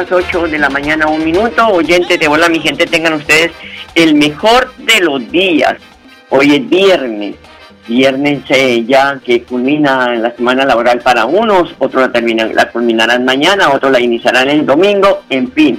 las 0.00 0.12
8 0.12 0.48
de 0.48 0.58
la 0.58 0.70
mañana, 0.70 1.06
un 1.08 1.22
minuto. 1.22 1.66
Oyentes 1.68 2.18
de 2.18 2.26
Hola, 2.26 2.48
mi 2.48 2.58
gente, 2.58 2.86
tengan 2.86 3.12
ustedes 3.12 3.50
el 3.94 4.14
mejor 4.14 4.72
de 4.78 5.00
los 5.00 5.30
días. 5.30 5.74
Hoy 6.30 6.54
es 6.54 6.68
viernes. 6.70 7.34
Viernes 7.86 8.40
eh, 8.48 8.82
ya 8.86 9.20
que 9.22 9.42
culmina 9.42 10.14
la 10.14 10.34
semana 10.34 10.64
laboral 10.64 11.00
para 11.00 11.26
unos, 11.26 11.74
otros 11.78 12.02
la, 12.02 12.12
terminan, 12.12 12.54
la 12.54 12.70
culminarán 12.70 13.26
mañana, 13.26 13.70
otros 13.70 13.92
la 13.92 14.00
iniciarán 14.00 14.48
el 14.48 14.64
domingo. 14.64 15.22
En 15.28 15.52
fin, 15.52 15.78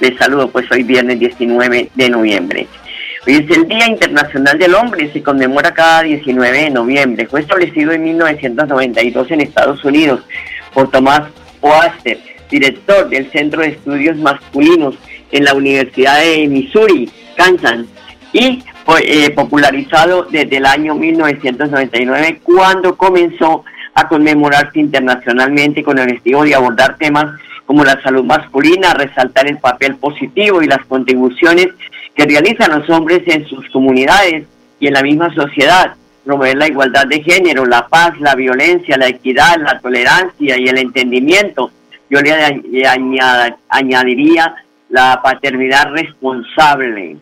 les 0.00 0.18
saludo, 0.18 0.50
pues 0.50 0.68
hoy 0.72 0.82
viernes 0.82 1.20
19 1.20 1.90
de 1.94 2.10
noviembre. 2.10 2.66
Hoy 3.24 3.34
es 3.34 3.56
el 3.56 3.68
Día 3.68 3.86
Internacional 3.86 4.58
del 4.58 4.74
Hombre, 4.74 5.12
se 5.12 5.22
conmemora 5.22 5.72
cada 5.72 6.02
19 6.02 6.62
de 6.62 6.70
noviembre. 6.70 7.26
Fue 7.26 7.40
establecido 7.40 7.92
en 7.92 8.02
1992 8.02 9.30
en 9.30 9.40
Estados 9.42 9.84
Unidos 9.84 10.22
por 10.72 10.90
Tomás 10.90 11.22
Oaster, 11.60 12.18
director 12.50 13.08
del 13.08 13.30
Centro 13.30 13.62
de 13.62 13.68
Estudios 13.68 14.16
Masculinos 14.18 14.96
en 15.30 15.44
la 15.44 15.54
Universidad 15.54 16.20
de 16.20 16.48
Missouri, 16.48 17.08
Kansas, 17.36 17.86
y 18.32 18.62
eh, 19.02 19.30
popularizado 19.30 20.24
desde 20.24 20.56
el 20.56 20.66
año 20.66 20.94
1999 20.94 22.40
cuando 22.42 22.96
comenzó 22.96 23.64
a 23.94 24.08
conmemorarse 24.08 24.80
internacionalmente 24.80 25.82
con 25.82 25.98
el 25.98 26.04
objetivo 26.04 26.44
de 26.44 26.54
abordar 26.54 26.96
temas 26.96 27.26
como 27.66 27.84
la 27.84 28.00
salud 28.02 28.24
masculina, 28.24 28.94
resaltar 28.94 29.46
el 29.46 29.58
papel 29.58 29.96
positivo 29.96 30.62
y 30.62 30.66
las 30.66 30.84
contribuciones 30.86 31.68
que 32.16 32.24
realizan 32.24 32.78
los 32.78 32.90
hombres 32.90 33.22
en 33.26 33.46
sus 33.46 33.68
comunidades 33.70 34.46
y 34.80 34.88
en 34.88 34.94
la 34.94 35.02
misma 35.02 35.32
sociedad, 35.34 35.94
promover 36.24 36.56
la 36.56 36.68
igualdad 36.68 37.06
de 37.06 37.22
género, 37.22 37.64
la 37.66 37.86
paz, 37.86 38.18
la 38.20 38.34
violencia, 38.34 38.96
la 38.96 39.08
equidad, 39.08 39.56
la 39.58 39.78
tolerancia 39.78 40.58
y 40.58 40.68
el 40.68 40.78
entendimiento. 40.78 41.70
Yo 42.10 42.20
le, 42.20 42.30
añ- 42.32 42.62
le 42.70 42.86
añada- 42.86 43.56
añadiría 43.68 44.54
la 44.88 45.20
paternidad 45.22 45.92
responsable. 45.92 47.16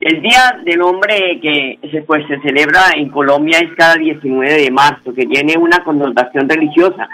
El 0.00 0.20
Día 0.22 0.58
del 0.64 0.82
Hombre 0.82 1.38
que 1.40 1.78
se, 1.90 2.02
pues, 2.02 2.26
se 2.26 2.38
celebra 2.40 2.80
en 2.96 3.08
Colombia 3.08 3.58
es 3.58 3.72
cada 3.76 3.94
19 3.96 4.62
de 4.62 4.70
marzo, 4.70 5.12
que 5.14 5.26
tiene 5.26 5.56
una 5.58 5.84
connotación 5.84 6.48
religiosa, 6.48 7.08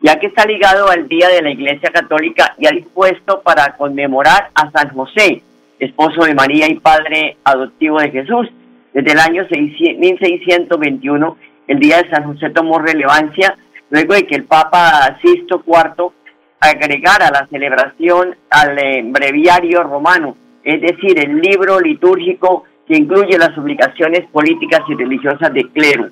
ya 0.00 0.18
que 0.18 0.26
está 0.28 0.44
ligado 0.46 0.88
al 0.88 1.08
Día 1.08 1.28
de 1.28 1.42
la 1.42 1.50
Iglesia 1.50 1.90
Católica 1.90 2.54
y 2.58 2.66
ha 2.66 2.70
dispuesto 2.70 3.40
para 3.42 3.76
conmemorar 3.76 4.50
a 4.54 4.70
San 4.70 4.90
José, 4.90 5.42
esposo 5.80 6.24
de 6.24 6.34
María 6.34 6.68
y 6.68 6.74
padre 6.76 7.36
adoptivo 7.44 7.98
de 8.00 8.10
Jesús. 8.10 8.48
Desde 8.92 9.12
el 9.12 9.18
año 9.18 9.46
600 9.48 9.98
1621, 10.00 11.36
el 11.68 11.78
Día 11.78 12.02
de 12.02 12.10
San 12.10 12.24
José 12.24 12.50
tomó 12.50 12.78
relevancia 12.78 13.56
luego 13.90 14.14
de 14.14 14.26
que 14.26 14.36
el 14.36 14.44
Papa 14.44 15.18
Sisto 15.22 15.62
IV 15.66 16.12
agregara 16.60 17.30
la 17.30 17.46
celebración 17.46 18.36
al 18.50 18.78
eh, 18.78 19.02
breviario 19.04 19.82
romano, 19.82 20.36
es 20.64 20.80
decir, 20.80 21.18
el 21.18 21.40
libro 21.40 21.80
litúrgico 21.80 22.64
que 22.86 22.96
incluye 22.96 23.38
las 23.38 23.56
obligaciones 23.56 24.26
políticas 24.30 24.80
y 24.88 24.94
religiosas 24.94 25.52
del 25.52 25.68
clero. 25.70 26.08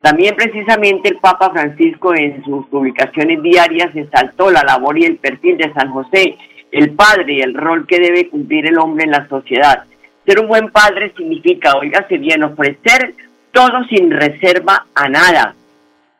También 0.00 0.36
precisamente 0.36 1.08
el 1.08 1.16
Papa 1.16 1.50
Francisco 1.50 2.14
en 2.14 2.42
sus 2.44 2.66
publicaciones 2.66 3.42
diarias 3.42 3.94
exaltó 3.94 4.50
la 4.50 4.62
labor 4.62 4.98
y 4.98 5.04
el 5.04 5.16
perfil 5.16 5.56
de 5.56 5.72
San 5.72 5.90
José, 5.90 6.36
el 6.70 6.90
padre 6.90 7.34
y 7.34 7.40
el 7.40 7.54
rol 7.54 7.86
que 7.86 7.98
debe 7.98 8.28
cumplir 8.28 8.66
el 8.66 8.78
hombre 8.78 9.04
en 9.04 9.10
la 9.10 9.26
sociedad. 9.28 9.84
Ser 10.24 10.40
un 10.40 10.48
buen 10.48 10.70
padre 10.70 11.12
significa, 11.16 11.74
oígase 11.76 12.18
bien, 12.18 12.42
ofrecer 12.44 13.14
todo 13.52 13.84
sin 13.88 14.10
reserva 14.10 14.86
a 14.94 15.08
nada. 15.08 15.54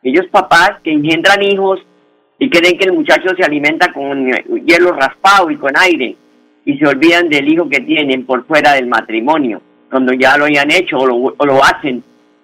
Ellos 0.03 0.25
papás 0.31 0.79
que 0.83 0.91
engendran 0.91 1.41
hijos 1.43 1.79
y 2.39 2.49
creen 2.49 2.77
que 2.77 2.85
el 2.85 2.93
muchacho 2.93 3.29
se 3.35 3.43
alimenta 3.43 3.91
con 3.91 4.31
hielo 4.65 4.91
raspado 4.91 5.49
y 5.49 5.57
con 5.57 5.71
aire 5.77 6.15
y 6.65 6.77
se 6.77 6.85
olvidan 6.85 7.29
del 7.29 7.51
hijo 7.51 7.69
que 7.69 7.79
tienen 7.79 8.25
por 8.25 8.45
fuera 8.45 8.73
del 8.73 8.87
matrimonio, 8.87 9.61
cuando 9.89 10.13
ya 10.13 10.37
lo 10.37 10.45
hayan 10.45 10.69
hecho 10.69 10.97
o 10.97 11.45
lo, 11.45 11.63
hacen 11.63 12.03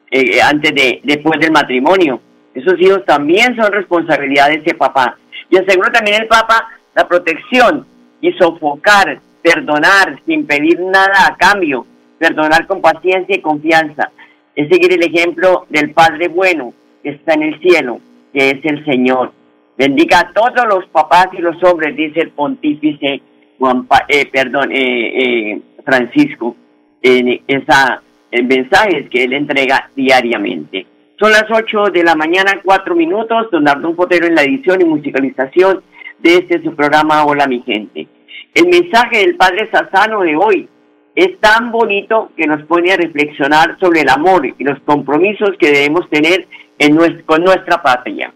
eh, 0.10 0.42
antes 0.42 0.74
de 0.74 1.02
después 1.04 1.40
del 1.40 1.52
matrimonio. 1.52 2.22
Esos 2.54 2.80
hijos 2.80 3.04
también 3.06 3.56
son 3.56 3.72
responsabilidad 3.72 4.48
de 4.48 4.62
ese 4.64 4.76
papá. 4.76 5.18
Y 5.50 5.58
asegura 5.58 5.92
también 5.92 6.22
el 6.22 6.28
Papa 6.28 6.70
la 6.96 7.08
protección 7.08 7.86
y 8.22 8.32
sofocar, 8.34 9.20
perdonar 9.42 10.20
sin 10.26 10.46
pedir 10.46 10.80
nada 10.80 11.28
a 11.28 11.36
cambio, 11.36 11.86
perdonar 12.18 12.66
con 12.66 12.82
paciencia 12.82 13.36
y 13.36 13.42
confianza. 13.42 14.12
Es 14.56 14.70
seguir 14.70 14.94
el 14.94 15.04
ejemplo 15.04 15.66
del 15.70 15.92
Padre 15.92 16.28
bueno 16.28 16.74
que 17.02 17.10
está 17.10 17.34
en 17.34 17.44
el 17.44 17.60
cielo, 17.60 18.00
que 18.32 18.52
es 18.52 18.60
el 18.64 18.86
Señor. 18.86 19.34
Bendiga 19.78 20.20
a 20.20 20.34
todos 20.34 20.66
los 20.68 20.86
papás 20.88 21.28
y 21.34 21.38
los 21.42 21.62
hombres, 21.64 21.96
dice 21.96 22.22
el 22.22 22.30
pontífice 22.32 23.22
Juan 23.60 23.88
eh, 24.08 24.26
perdón, 24.32 24.72
eh, 24.72 25.52
eh, 25.52 25.62
Francisco, 25.86 26.56
en 27.02 27.42
esa 27.48 28.02
en 28.32 28.48
mensajes 28.48 29.10
que 29.10 29.24
él 29.26 29.34
entrega 29.34 29.90
diariamente. 29.96 30.88
Son 31.20 31.32
las 31.32 31.46
8 31.50 31.92
de 31.94 32.04
la 32.04 32.16
mañana, 32.16 32.60
4 32.64 32.96
minutos, 32.96 33.50
don 33.52 33.68
Ardón 33.68 33.96
Potero 33.96 34.26
en 34.26 34.36
la 34.36 34.42
edición 34.42 34.82
y 34.82 34.86
musicalización 34.86 35.84
de 36.20 36.38
este 36.38 36.62
su 36.64 36.76
programa 36.76 37.26
Hola 37.26 37.46
mi 37.48 37.62
gente. 37.62 38.08
El 38.56 38.68
mensaje 38.68 39.20
del 39.20 39.36
Padre 39.36 39.70
Sassano 39.72 40.22
de 40.22 40.36
hoy 40.36 40.68
es 41.16 41.40
tan 41.40 41.72
bonito 41.72 42.32
que 42.36 42.48
nos 42.48 42.64
pone 42.64 42.92
a 42.92 42.98
reflexionar 42.98 43.78
sobre 43.80 44.02
el 44.02 44.10
amor 44.10 44.46
y 44.46 44.64
los 44.64 44.80
compromisos 44.82 45.52
que 45.60 45.72
debemos 45.72 46.10
tener 46.10 46.48
en 46.80 46.96
nues- 46.98 47.24
con 47.26 47.44
nuestra 47.44 47.82
patria. 47.84 48.34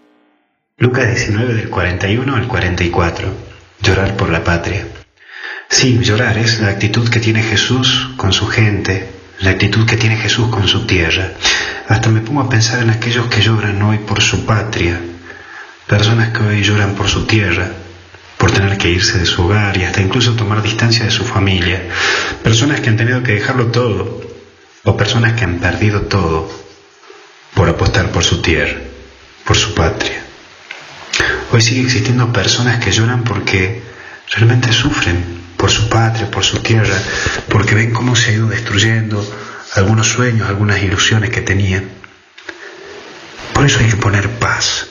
Lucas 0.80 1.08
19 1.08 1.56
del 1.56 1.70
41 1.72 2.36
al 2.36 2.48
44. 2.48 3.34
Llorar 3.82 4.16
por 4.16 4.30
la 4.30 4.44
patria. 4.44 4.86
Sí, 5.70 5.98
llorar 6.04 6.38
es 6.38 6.60
la 6.60 6.68
actitud 6.68 7.10
que 7.10 7.20
tiene 7.20 7.42
Jesús 7.42 8.10
con 8.16 8.32
su 8.32 8.46
gente, 8.46 9.10
la 9.40 9.50
actitud 9.50 9.88
que 9.88 9.98
tiene 9.98 10.18
Jesús 10.18 10.50
con 10.50 10.68
su 10.68 10.86
tierra. 10.86 11.32
Hasta 11.88 12.10
me 12.10 12.22
pongo 12.22 12.42
a 12.42 12.50
pensar 12.50 12.84
en 12.84 12.92
aquellos 12.92 13.26
que 13.26 13.42
lloran 13.42 13.82
hoy 13.82 13.98
por 13.98 14.22
su 14.22 14.46
patria, 14.46 15.00
personas 15.88 16.30
que 16.30 16.44
hoy 16.44 16.62
lloran 16.62 16.94
por 16.94 17.10
su 17.10 17.26
tierra, 17.26 17.72
por 18.38 18.52
tener 18.52 18.78
que 18.78 18.92
irse 18.92 19.18
de 19.18 19.26
su 19.26 19.46
hogar 19.46 19.76
y 19.78 19.84
hasta 19.84 20.02
incluso 20.02 20.36
tomar 20.36 20.62
distancia 20.62 21.06
de 21.06 21.12
su 21.12 21.26
familia, 21.26 21.82
personas 22.44 22.82
que 22.82 22.90
han 22.90 22.98
tenido 22.98 23.24
que 23.24 23.32
dejarlo 23.32 23.72
todo, 23.72 24.22
o 24.84 24.96
personas 24.96 25.34
que 25.34 25.44
han 25.44 25.58
perdido 25.58 26.02
todo 26.02 26.48
por 27.56 27.68
apostar 27.68 28.12
por 28.12 28.24
su 28.24 28.44
tierra, 28.44 28.78
por 29.44 29.58
su 29.58 29.74
patria. 29.74 30.27
Hoy 31.50 31.62
sigue 31.62 31.82
existiendo 31.82 32.34
personas 32.34 32.84
que 32.84 32.92
lloran 32.92 33.24
porque 33.24 33.82
realmente 34.36 34.74
sufren 34.74 35.24
por 35.56 35.72
su 35.72 35.88
patria, 35.88 36.30
por 36.30 36.44
su 36.44 36.60
tierra, 36.60 36.98
porque 37.48 37.74
ven 37.74 37.92
cómo 37.92 38.16
se 38.16 38.32
ha 38.32 38.34
ido 38.34 38.48
destruyendo 38.48 39.26
algunos 39.76 40.08
sueños, 40.08 40.50
algunas 40.50 40.84
ilusiones 40.84 41.30
que 41.30 41.42
tenían. 41.42 41.86
Por 43.54 43.66
eso 43.66 43.80
hay 43.80 43.88
que 43.88 43.96
poner 43.96 44.30
paz. 44.40 44.88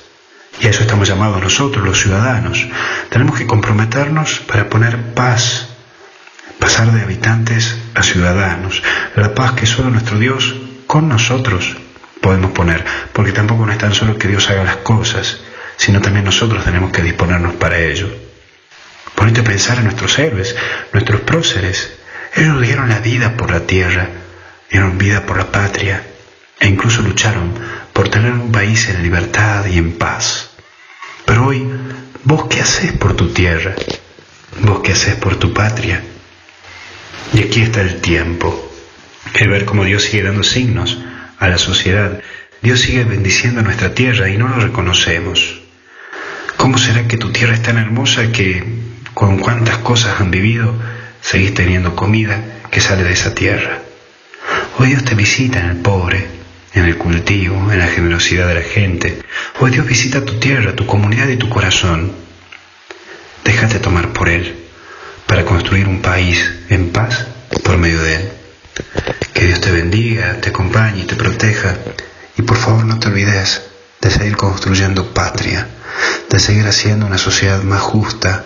Y 0.61 0.67
a 0.67 0.70
eso 0.70 0.81
estamos 0.81 1.06
llamados 1.06 1.43
nosotros, 1.43 1.85
los 1.85 2.00
ciudadanos. 2.00 2.67
Tenemos 3.11 3.38
que 3.38 3.47
comprometernos 3.47 4.41
para 4.41 4.70
poner 4.70 5.12
paz, 5.12 5.69
pasar 6.59 6.91
de 6.91 7.02
habitantes 7.02 7.76
a 7.94 8.02
ciudadanos. 8.02 8.82
La 9.14 9.35
paz 9.35 9.52
que 9.52 9.67
solo 9.67 9.91
nuestro 9.91 10.19
Dios 10.19 10.55
con 10.87 11.09
nosotros 11.09 11.76
podemos 12.23 12.52
poner, 12.52 12.85
porque 13.12 13.32
tampoco 13.32 13.67
no 13.67 13.73
es 13.73 13.79
tan 13.79 13.94
solo 13.94 14.19
que 14.19 14.29
Dios 14.29 14.49
haga 14.49 14.64
las 14.64 14.76
cosas, 14.79 15.38
sino 15.76 16.00
también 16.00 16.25
nosotros 16.25 16.64
tenemos 16.64 16.93
que 16.93 17.02
disponernos 17.02 17.55
para 17.55 17.78
ello. 17.78 18.08
Ponete 19.14 19.40
a 19.40 19.44
pensar 19.44 19.78
en 19.78 19.84
nuestros 19.84 20.19
héroes, 20.19 20.55
nuestros 20.93 21.23
próceres. 21.23 21.96
Ellos 22.34 22.61
dieron 22.61 22.88
la 22.88 23.00
vida 23.00 23.37
por 23.37 23.50
la 23.50 23.61
tierra, 23.61 24.08
dieron 24.70 24.99
vida 24.99 25.25
por 25.25 25.38
la 25.38 25.50
patria 25.50 26.02
e 26.61 26.69
incluso 26.69 27.02
lucharon 27.02 27.52
por 27.93 28.08
tener 28.08 28.32
un 28.32 28.52
país 28.52 28.88
en 28.88 29.02
libertad 29.02 29.67
y 29.67 29.78
en 29.78 29.99
paz. 29.99 30.50
Pero 31.25 31.46
hoy, 31.46 31.67
¿vos 32.25 32.46
qué 32.49 32.61
haces 32.61 32.93
por 32.93 33.14
tu 33.14 33.32
tierra? 33.32 33.75
¿Vos 34.61 34.81
qué 34.82 34.93
haces 34.93 35.14
por 35.17 35.37
tu 35.37 35.52
patria? 35.52 36.02
Y 37.32 37.43
aquí 37.43 37.62
está 37.62 37.81
el 37.81 38.00
tiempo, 38.00 38.70
el 39.34 39.49
ver 39.49 39.64
cómo 39.64 39.84
Dios 39.84 40.05
sigue 40.05 40.23
dando 40.23 40.43
signos 40.43 40.99
a 41.38 41.49
la 41.49 41.58
sociedad. 41.58 42.20
Dios 42.62 42.81
sigue 42.81 43.05
bendiciendo 43.05 43.62
nuestra 43.62 43.94
tierra 43.94 44.28
y 44.28 44.37
no 44.37 44.49
lo 44.49 44.56
reconocemos. 44.56 45.65
¿Cómo 46.66 46.78
será 46.78 47.06
que 47.06 47.16
tu 47.16 47.30
tierra 47.30 47.54
es 47.54 47.62
tan 47.62 47.78
hermosa 47.78 48.32
que 48.32 48.60
con 49.14 49.38
cuántas 49.38 49.78
cosas 49.78 50.20
han 50.20 50.32
vivido, 50.32 50.74
seguís 51.20 51.54
teniendo 51.54 51.94
comida 51.94 52.42
que 52.72 52.80
sale 52.80 53.04
de 53.04 53.12
esa 53.12 53.36
tierra. 53.36 53.82
Hoy 54.76 54.88
Dios 54.88 55.04
te 55.04 55.14
visita 55.14 55.60
en 55.60 55.66
el 55.66 55.76
pobre, 55.76 56.26
en 56.74 56.84
el 56.86 56.98
cultivo, 56.98 57.70
en 57.70 57.78
la 57.78 57.86
generosidad 57.86 58.48
de 58.48 58.54
la 58.56 58.62
gente. 58.62 59.22
Hoy 59.60 59.70
Dios 59.70 59.86
visita 59.86 60.24
tu 60.24 60.40
tierra, 60.40 60.74
tu 60.74 60.86
comunidad 60.86 61.28
y 61.28 61.36
tu 61.36 61.48
corazón. 61.48 62.10
Déjate 63.44 63.78
tomar 63.78 64.12
por 64.12 64.28
Él 64.28 64.56
para 65.28 65.44
construir 65.44 65.86
un 65.86 66.02
país 66.02 66.50
en 66.68 66.90
paz 66.90 67.28
por 67.62 67.78
medio 67.78 68.02
de 68.02 68.16
Él. 68.16 68.28
Que 69.32 69.46
Dios 69.46 69.60
te 69.60 69.70
bendiga, 69.70 70.40
te 70.40 70.48
acompañe 70.48 71.02
y 71.02 71.06
te 71.06 71.14
proteja. 71.14 71.76
Y 72.36 72.42
por 72.42 72.56
favor 72.56 72.84
no 72.84 72.98
te 72.98 73.06
olvides 73.06 73.62
de 74.00 74.10
seguir 74.10 74.37
construyendo 74.37 75.12
patria, 75.14 75.66
de 76.31 76.38
seguir 76.38 76.66
haciendo 76.66 77.06
una 77.06 77.19
sociedad 77.19 77.62
más 77.62 77.81
justa, 77.81 78.44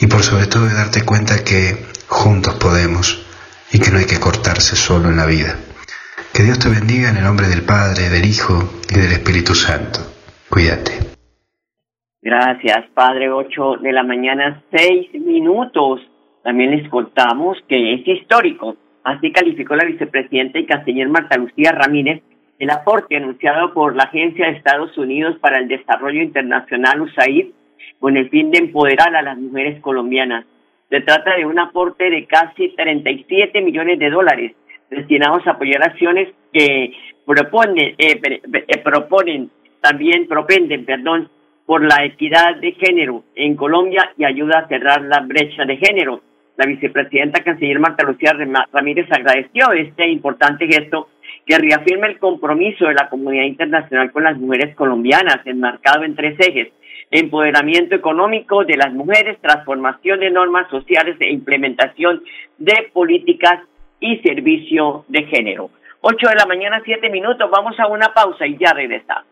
y 0.00 0.06
por 0.06 0.22
sobre 0.22 0.46
todo 0.46 0.66
de 0.66 0.74
darte 0.74 1.04
cuenta 1.04 1.44
que 1.44 1.86
juntos 2.08 2.54
podemos 2.54 3.24
y 3.72 3.78
que 3.78 3.90
no 3.90 3.98
hay 3.98 4.06
que 4.06 4.20
cortarse 4.20 4.76
solo 4.76 5.08
en 5.08 5.16
la 5.16 5.26
vida. 5.26 5.56
Que 6.34 6.42
Dios 6.42 6.58
te 6.58 6.68
bendiga 6.68 7.10
en 7.10 7.16
el 7.16 7.24
nombre 7.24 7.46
del 7.46 7.62
Padre, 7.62 8.08
del 8.08 8.24
Hijo 8.24 8.54
y 8.90 8.98
del 8.98 9.12
Espíritu 9.12 9.54
Santo. 9.54 10.00
Cuídate. 10.48 10.92
Gracias, 12.20 12.86
Padre. 12.94 13.30
8 13.30 13.76
de 13.82 13.92
la 13.92 14.02
mañana, 14.02 14.62
6 14.70 15.14
minutos. 15.24 16.00
También 16.42 16.70
les 16.70 16.88
contamos 16.88 17.58
que 17.68 17.94
es 17.94 18.06
histórico. 18.06 18.76
Así 19.04 19.30
calificó 19.32 19.76
la 19.76 19.84
vicepresidenta 19.84 20.58
y 20.58 20.66
canciller 20.66 21.08
Marta 21.08 21.36
Lucía 21.36 21.72
Ramírez 21.72 22.22
el 22.62 22.70
aporte 22.70 23.16
anunciado 23.16 23.74
por 23.74 23.96
la 23.96 24.04
Agencia 24.04 24.46
de 24.46 24.52
Estados 24.52 24.96
Unidos 24.96 25.34
para 25.40 25.58
el 25.58 25.66
Desarrollo 25.66 26.22
Internacional 26.22 27.00
USAID 27.00 27.48
con 27.98 28.16
el 28.16 28.30
fin 28.30 28.52
de 28.52 28.58
empoderar 28.58 29.16
a 29.16 29.22
las 29.22 29.36
mujeres 29.36 29.80
colombianas. 29.80 30.44
Se 30.88 31.00
trata 31.00 31.34
de 31.34 31.44
un 31.44 31.58
aporte 31.58 32.08
de 32.08 32.24
casi 32.24 32.68
37 32.68 33.60
millones 33.62 33.98
de 33.98 34.10
dólares 34.10 34.52
destinados 34.90 35.44
a 35.44 35.52
apoyar 35.52 35.82
acciones 35.82 36.28
que 36.52 36.92
proponen, 37.26 37.96
eh, 37.98 38.20
eh, 38.22 38.78
proponen 38.78 39.50
también 39.80 40.28
propenden, 40.28 40.84
perdón, 40.84 41.30
por 41.66 41.82
la 41.82 42.04
equidad 42.04 42.54
de 42.60 42.74
género 42.74 43.24
en 43.34 43.56
Colombia 43.56 44.12
y 44.16 44.24
ayuda 44.24 44.60
a 44.60 44.68
cerrar 44.68 45.02
la 45.02 45.18
brecha 45.18 45.64
de 45.64 45.78
género. 45.78 46.20
La 46.62 46.68
vicepresidenta 46.68 47.42
canciller 47.42 47.80
Marta 47.80 48.06
Lucía 48.06 48.36
Ramírez 48.72 49.10
agradeció 49.10 49.72
este 49.72 50.06
importante 50.06 50.68
gesto 50.68 51.08
que 51.44 51.58
reafirma 51.58 52.06
el 52.06 52.20
compromiso 52.20 52.86
de 52.86 52.94
la 52.94 53.08
comunidad 53.08 53.46
internacional 53.46 54.12
con 54.12 54.22
las 54.22 54.38
mujeres 54.38 54.72
colombianas, 54.76 55.44
enmarcado 55.44 56.04
en 56.04 56.14
tres 56.14 56.38
ejes, 56.38 56.68
empoderamiento 57.10 57.96
económico 57.96 58.64
de 58.64 58.76
las 58.76 58.92
mujeres, 58.92 59.40
transformación 59.40 60.20
de 60.20 60.30
normas 60.30 60.70
sociales 60.70 61.16
e 61.18 61.32
implementación 61.32 62.22
de 62.58 62.90
políticas 62.92 63.58
y 63.98 64.18
servicio 64.18 65.04
de 65.08 65.24
género. 65.24 65.70
Ocho 66.00 66.28
de 66.28 66.36
la 66.36 66.46
mañana, 66.46 66.80
siete 66.84 67.10
minutos, 67.10 67.50
vamos 67.50 67.74
a 67.80 67.88
una 67.88 68.14
pausa 68.14 68.46
y 68.46 68.56
ya 68.56 68.72
regresamos. 68.72 69.31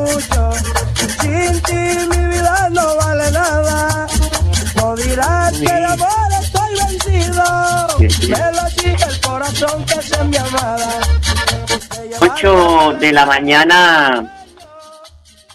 Mucho, 0.00 0.50
sin 1.20 1.60
ti 1.62 2.06
mi 2.10 2.26
vida 2.26 2.68
no 2.72 2.96
vale 2.96 3.30
nada. 3.30 4.06
No 4.76 4.96
dirás 4.96 5.52
que 5.52 5.64
de 5.64 5.84
amor 5.84 6.08
estoy 6.40 6.70
vencido, 6.74 7.44
me 7.98 8.52
lo 8.56 8.64
dice 8.68 9.06
el 9.08 9.20
corazón 9.20 9.84
que 9.84 9.94
es 9.98 10.24
mi 10.26 10.36
amada. 10.36 10.88
8 12.20 12.96
de 13.00 13.12
la 13.12 13.26
mañana, 13.26 14.32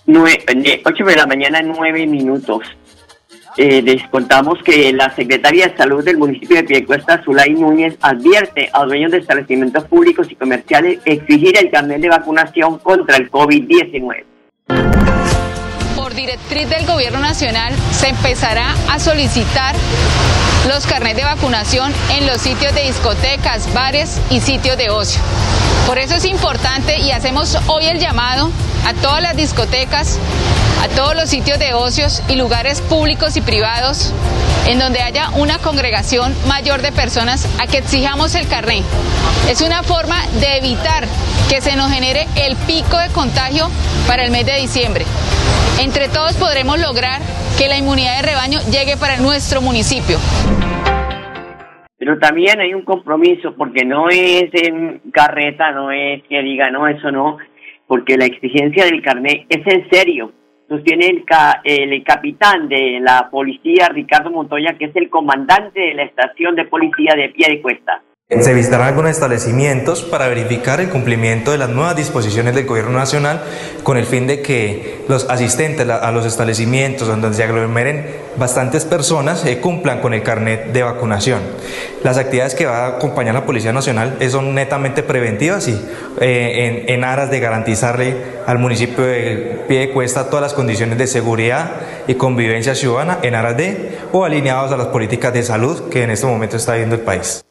nue- 0.07 0.43
eh, 0.47 0.81
8 0.85 1.05
de 1.05 1.15
la 1.15 1.25
mañana, 1.27 1.61
9 1.61 2.05
minutos. 2.07 2.63
Eh, 3.57 3.81
les 3.81 4.05
contamos 4.09 4.59
que 4.65 4.91
la 4.91 5.15
Secretaría 5.15 5.67
de 5.69 5.77
Salud 5.77 6.03
del 6.03 6.17
municipio 6.17 6.57
de 6.57 6.63
Piedecuesta, 6.65 7.21
Zulay 7.23 7.53
Núñez, 7.53 7.95
advierte 8.01 8.69
a 8.73 8.83
dueños 8.83 9.11
de 9.11 9.19
establecimientos 9.19 9.85
públicos 9.85 10.27
y 10.29 10.35
comerciales 10.35 10.99
exigir 11.05 11.57
el 11.57 11.71
carnet 11.71 12.01
de 12.01 12.09
vacunación 12.09 12.79
contra 12.79 13.15
el 13.15 13.31
COVID-19. 13.31 14.25
Por 14.67 16.15
directriz 16.15 16.67
del 16.69 16.87
Gobierno 16.87 17.19
Nacional 17.19 17.73
se 17.91 18.09
empezará 18.09 18.73
a 18.89 18.99
solicitar 18.99 19.75
los 20.67 20.87
carnets 20.87 21.17
de 21.17 21.23
vacunación 21.23 21.93
en 22.11 22.25
los 22.25 22.41
sitios 22.41 22.73
de 22.73 22.81
discotecas, 22.81 23.71
bares 23.73 24.19
y 24.31 24.39
sitios 24.41 24.77
de 24.77 24.89
ocio. 24.89 25.21
Por 25.85 25.99
eso 25.99 26.15
es 26.15 26.25
importante 26.25 26.99
y 26.99 27.11
hacemos 27.11 27.57
hoy 27.67 27.85
el 27.85 27.99
llamado 27.99 28.51
a 28.87 28.93
todas 28.95 29.21
las 29.21 29.35
discotecas, 29.35 30.17
a 30.85 30.89
todos 30.89 31.15
los 31.15 31.27
sitios 31.31 31.57
de 31.57 31.73
ocios 31.73 32.21
y 32.29 32.35
lugares 32.35 32.79
públicos 32.81 33.35
y 33.37 33.41
privados 33.41 34.13
en 34.69 34.77
donde 34.77 35.01
haya 35.01 35.31
una 35.31 35.57
congregación 35.57 36.31
mayor 36.47 36.83
de 36.83 36.91
personas 36.91 37.49
a 37.59 37.65
que 37.65 37.79
exijamos 37.79 38.35
el 38.35 38.47
carnet. 38.47 38.83
Es 39.49 39.61
una 39.61 39.81
forma 39.81 40.15
de 40.39 40.57
evitar 40.57 41.05
que 41.49 41.59
se 41.59 41.75
nos 41.75 41.91
genere 41.91 42.27
el 42.35 42.55
pico 42.67 42.99
de 42.99 43.09
contagio 43.09 43.65
para 44.07 44.25
el 44.25 44.31
mes 44.31 44.45
de 44.45 44.57
diciembre. 44.57 45.05
Entre 45.81 46.07
todos 46.07 46.33
podremos 46.35 46.79
lograr 46.79 47.19
que 47.57 47.67
la 47.67 47.77
inmunidad 47.77 48.17
de 48.17 48.27
rebaño 48.27 48.59
llegue 48.69 48.95
para 48.95 49.17
nuestro 49.17 49.61
municipio. 49.61 50.19
Pero 51.97 52.19
también 52.19 52.59
hay 52.59 52.75
un 52.75 52.83
compromiso, 52.83 53.55
porque 53.57 53.85
no 53.85 54.09
es 54.09 54.53
en 54.53 55.01
carreta, 55.11 55.71
no 55.71 55.89
es 55.89 56.21
que 56.29 56.43
diga, 56.43 56.69
no, 56.69 56.87
eso 56.87 57.09
no, 57.11 57.37
porque 57.87 58.17
la 58.17 58.25
exigencia 58.25 58.85
del 58.85 59.01
carnet 59.01 59.47
es 59.49 59.65
en 59.65 59.89
serio. 59.89 60.31
Sostiene 60.67 61.07
el, 61.07 61.25
ca- 61.25 61.61
el 61.63 62.03
capitán 62.03 62.67
de 62.67 62.99
la 62.99 63.29
policía, 63.29 63.87
Ricardo 63.89 64.31
Montoya, 64.31 64.73
que 64.77 64.85
es 64.85 64.95
el 64.95 65.09
comandante 65.09 65.79
de 65.79 65.93
la 65.93 66.03
estación 66.03 66.55
de 66.55 66.65
policía 66.65 67.13
de 67.15 67.29
pie 67.29 67.47
de 67.49 67.61
cuesta. 67.61 68.01
Se 68.27 68.55
visitarán 68.55 68.87
algunos 68.87 69.11
establecimientos 69.11 70.01
para 70.01 70.27
verificar 70.27 70.81
el 70.81 70.89
cumplimiento 70.89 71.51
de 71.51 71.59
las 71.59 71.69
nuevas 71.69 71.95
disposiciones 71.95 72.55
del 72.55 72.65
Gobierno 72.65 72.97
Nacional 72.97 73.43
con 73.83 73.97
el 73.97 74.07
fin 74.07 74.25
de 74.25 74.41
que 74.41 75.03
los 75.07 75.29
asistentes 75.29 75.87
a 75.87 76.11
los 76.11 76.25
establecimientos 76.25 77.07
donde 77.07 77.31
se 77.35 77.43
aglomeren 77.43 78.07
bastantes 78.35 78.83
personas 78.83 79.45
eh, 79.45 79.59
cumplan 79.59 80.01
con 80.01 80.15
el 80.15 80.23
carnet 80.23 80.71
de 80.71 80.81
vacunación. 80.81 81.39
Las 82.03 82.17
actividades 82.17 82.55
que 82.55 82.65
va 82.65 82.85
a 82.85 82.87
acompañar 82.95 83.35
la 83.35 83.45
Policía 83.45 83.71
Nacional 83.73 84.17
eh, 84.19 84.27
son 84.31 84.55
netamente 84.55 85.03
preventivas 85.03 85.67
y 85.67 85.79
eh, 86.19 86.85
en, 86.87 87.03
aras 87.03 87.29
de 87.29 87.39
garantizarle 87.39 88.15
al 88.47 88.57
municipio 88.57 89.05
de 89.05 89.63
Piedecuesta 89.67 90.31
todas 90.31 90.41
las 90.41 90.53
condiciones 90.55 90.97
de 90.97 91.05
seguridad 91.05 91.73
y 92.07 92.15
convivencia 92.15 92.73
ciudadana 92.73 93.19
en 93.21 93.35
aras 93.35 93.55
de 93.55 93.99
o 94.13 94.25
alineados 94.25 94.71
a 94.71 94.77
las 94.77 94.87
políticas 94.87 95.31
de 95.31 95.43
salud 95.43 95.89
que 95.89 96.01
en 96.01 96.09
este 96.09 96.25
momento 96.25 96.57
está 96.57 96.73
viendo 96.73 96.95
el 96.95 97.01
país. 97.01 97.44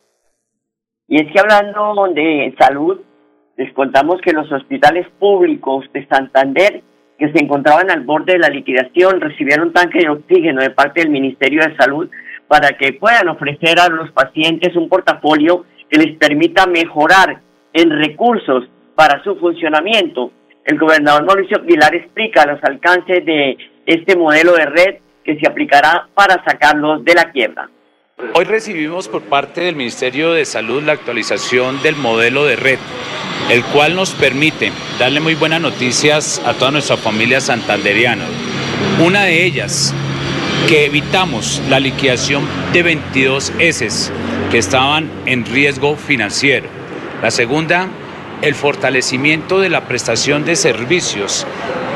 Y 1.09 1.17
es 1.21 1.31
que 1.33 1.41
hablando 1.41 2.07
de 2.15 2.55
salud, 2.59 3.01
les 3.57 3.73
contamos 3.75 4.21
que 4.23 4.33
los 4.33 4.51
hospitales 4.51 5.07
públicos 5.19 5.85
de 5.93 6.07
Santander, 6.07 6.83
que 7.19 7.31
se 7.31 7.45
encontraban 7.45 7.91
al 7.91 8.01
borde 8.01 8.33
de 8.33 8.39
la 8.39 8.49
liquidación, 8.49 9.21
recibieron 9.21 9.73
tanque 9.73 10.01
de 10.01 10.09
oxígeno 10.09 10.63
de 10.63 10.71
parte 10.71 11.03
del 11.03 11.11
Ministerio 11.11 11.61
de 11.63 11.77
Salud 11.77 12.09
para 12.49 12.71
que 12.77 12.95
puedan 12.95 13.29
ofrecer 13.29 13.79
a 13.79 13.89
los 13.89 14.11
pacientes 14.13 14.75
un 14.77 14.89
portafolio 14.89 15.65
que 15.91 15.99
les 15.99 16.17
permita 16.17 16.67
mejorar 16.67 17.41
en 17.73 17.91
recursos 17.91 18.69
para 18.95 19.23
su 19.23 19.37
funcionamiento. 19.37 20.33
El 20.65 20.79
gobernador 20.79 21.25
Mauricio 21.27 21.59
Aguilar 21.59 21.95
explica 21.95 22.47
los 22.47 22.63
alcances 22.65 23.25
de 23.25 23.59
este 23.87 24.17
modelo 24.17 24.55
de 24.55 24.67
red 24.67 24.97
que 25.23 25.39
se 25.39 25.47
aplicará 25.47 26.09
para 26.15 26.43
sacarlos 26.45 27.05
de 27.05 27.15
la 27.15 27.31
quiebra. 27.31 27.69
Hoy 28.37 28.45
recibimos 28.45 29.09
por 29.09 29.23
parte 29.23 29.61
del 29.63 29.75
Ministerio 29.75 30.33
de 30.33 30.45
Salud 30.45 30.85
la 30.85 30.93
actualización 30.93 31.83
del 31.83 31.97
modelo 31.97 32.45
de 32.45 32.55
red, 32.55 32.79
el 33.51 33.65
cual 33.65 33.97
nos 33.97 34.11
permite 34.11 34.71
darle 35.01 35.19
muy 35.19 35.35
buenas 35.35 35.61
noticias 35.61 36.41
a 36.45 36.55
toda 36.55 36.71
nuestra 36.71 36.97
familia 36.97 37.41
santanderiana. 37.41 38.25
Una 39.05 39.25
de 39.25 39.45
ellas, 39.45 39.93
que 40.69 40.85
evitamos 40.85 41.61
la 41.69 41.81
liquidación 41.81 42.47
de 42.73 42.85
22 42.85 43.53
S 43.59 44.13
que 44.51 44.59
estaban 44.59 45.11
en 45.27 45.45
riesgo 45.45 45.97
financiero. 45.97 46.69
La 47.21 47.33
segunda, 47.33 47.89
el 48.43 48.55
fortalecimiento 48.55 49.59
de 49.59 49.71
la 49.71 49.89
prestación 49.89 50.45
de 50.45 50.55
servicios 50.55 51.47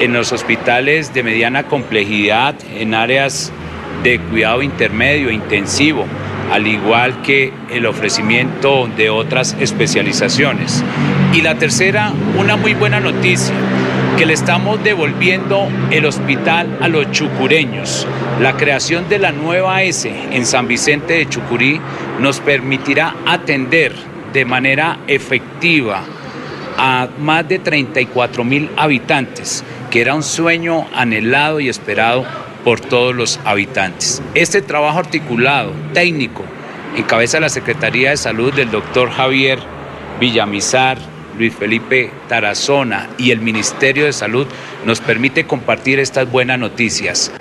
en 0.00 0.12
los 0.12 0.32
hospitales 0.32 1.14
de 1.14 1.22
mediana 1.22 1.64
complejidad, 1.64 2.56
en 2.76 2.94
áreas 2.94 3.52
de 4.02 4.18
cuidado 4.18 4.62
intermedio 4.62 5.30
e 5.30 5.34
intensivo, 5.34 6.06
al 6.52 6.66
igual 6.66 7.22
que 7.22 7.52
el 7.70 7.86
ofrecimiento 7.86 8.88
de 8.96 9.10
otras 9.10 9.56
especializaciones. 9.60 10.82
Y 11.34 11.42
la 11.42 11.56
tercera, 11.56 12.12
una 12.38 12.56
muy 12.56 12.74
buena 12.74 13.00
noticia, 13.00 13.54
que 14.16 14.26
le 14.26 14.32
estamos 14.32 14.82
devolviendo 14.82 15.68
el 15.90 16.04
hospital 16.04 16.78
a 16.80 16.88
los 16.88 17.10
chucureños. 17.12 18.06
La 18.40 18.56
creación 18.56 19.08
de 19.08 19.18
la 19.18 19.32
nueva 19.32 19.82
S 19.82 20.12
en 20.32 20.46
San 20.46 20.66
Vicente 20.66 21.14
de 21.14 21.28
Chucurí 21.28 21.80
nos 22.18 22.40
permitirá 22.40 23.14
atender 23.26 23.92
de 24.32 24.44
manera 24.44 24.98
efectiva 25.06 26.02
a 26.76 27.08
más 27.20 27.48
de 27.48 27.58
34 27.58 28.44
mil 28.44 28.70
habitantes, 28.76 29.64
que 29.90 30.00
era 30.00 30.14
un 30.14 30.22
sueño 30.22 30.86
anhelado 30.94 31.60
y 31.60 31.68
esperado 31.68 32.24
por 32.68 32.80
todos 32.80 33.16
los 33.16 33.40
habitantes. 33.46 34.20
Este 34.34 34.60
trabajo 34.60 34.98
articulado, 34.98 35.72
técnico, 35.94 36.44
en 36.94 37.02
cabeza 37.04 37.38
de 37.38 37.40
la 37.40 37.48
Secretaría 37.48 38.10
de 38.10 38.18
Salud 38.18 38.52
del 38.52 38.70
doctor 38.70 39.10
Javier 39.10 39.58
Villamizar, 40.20 40.98
Luis 41.38 41.54
Felipe 41.54 42.10
Tarazona 42.28 43.08
y 43.16 43.30
el 43.30 43.40
Ministerio 43.40 44.04
de 44.04 44.12
Salud 44.12 44.46
nos 44.84 45.00
permite 45.00 45.46
compartir 45.46 45.98
estas 45.98 46.30
buenas 46.30 46.58
noticias. 46.58 47.32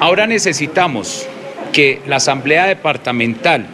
Ahora 0.00 0.26
necesitamos 0.26 1.26
que 1.72 2.02
la 2.06 2.16
Asamblea 2.16 2.66
Departamental 2.66 3.66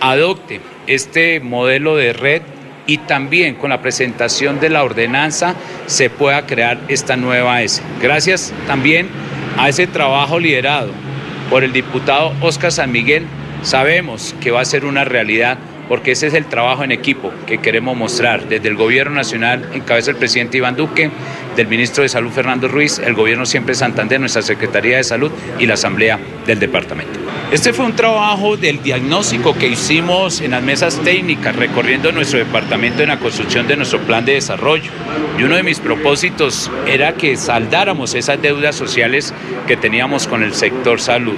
adopte 0.00 0.60
este 0.88 1.38
modelo 1.38 1.94
de 1.94 2.12
red 2.14 2.42
y 2.88 2.98
también 2.98 3.54
con 3.54 3.70
la 3.70 3.80
presentación 3.80 4.58
de 4.58 4.70
la 4.70 4.82
ordenanza 4.82 5.54
se 5.86 6.10
pueda 6.10 6.46
crear 6.46 6.80
esta 6.88 7.16
nueva 7.16 7.62
S. 7.62 7.80
Gracias 8.02 8.52
también 8.66 9.08
a 9.58 9.68
ese 9.68 9.86
trabajo 9.88 10.38
liderado 10.38 10.92
por 11.50 11.64
el 11.64 11.72
diputado 11.72 12.32
Oscar 12.40 12.70
San 12.70 12.92
Miguel, 12.92 13.26
sabemos 13.62 14.34
que 14.40 14.52
va 14.52 14.60
a 14.60 14.64
ser 14.64 14.84
una 14.84 15.04
realidad 15.04 15.58
porque 15.88 16.12
ese 16.12 16.26
es 16.28 16.34
el 16.34 16.44
trabajo 16.46 16.84
en 16.84 16.92
equipo 16.92 17.32
que 17.46 17.58
queremos 17.58 17.96
mostrar 17.96 18.46
desde 18.48 18.68
el 18.68 18.76
Gobierno 18.76 19.16
Nacional, 19.16 19.68
en 19.72 19.80
cabeza 19.80 20.12
del 20.12 20.16
presidente 20.18 20.58
Iván 20.58 20.76
Duque, 20.76 21.10
del 21.56 21.66
ministro 21.66 22.02
de 22.02 22.08
Salud 22.08 22.30
Fernando 22.30 22.68
Ruiz, 22.68 22.98
el 22.98 23.14
Gobierno 23.14 23.46
Siempre 23.46 23.74
Santander, 23.74 24.20
nuestra 24.20 24.42
Secretaría 24.42 24.98
de 24.98 25.04
Salud 25.04 25.32
y 25.58 25.66
la 25.66 25.74
Asamblea 25.74 26.18
del 26.46 26.60
Departamento. 26.60 27.27
Este 27.50 27.72
fue 27.72 27.86
un 27.86 27.96
trabajo 27.96 28.58
del 28.58 28.82
diagnóstico 28.82 29.54
que 29.54 29.68
hicimos 29.68 30.42
en 30.42 30.50
las 30.50 30.62
mesas 30.62 31.00
técnicas, 31.02 31.56
recorriendo 31.56 32.12
nuestro 32.12 32.38
departamento 32.38 33.02
en 33.02 33.08
la 33.08 33.18
construcción 33.18 33.66
de 33.66 33.74
nuestro 33.74 34.00
plan 34.00 34.26
de 34.26 34.34
desarrollo. 34.34 34.90
Y 35.38 35.44
uno 35.44 35.56
de 35.56 35.62
mis 35.62 35.80
propósitos 35.80 36.70
era 36.86 37.14
que 37.14 37.38
saldáramos 37.38 38.12
esas 38.12 38.42
deudas 38.42 38.76
sociales 38.76 39.32
que 39.66 39.78
teníamos 39.78 40.26
con 40.26 40.42
el 40.42 40.52
sector 40.52 41.00
salud. 41.00 41.36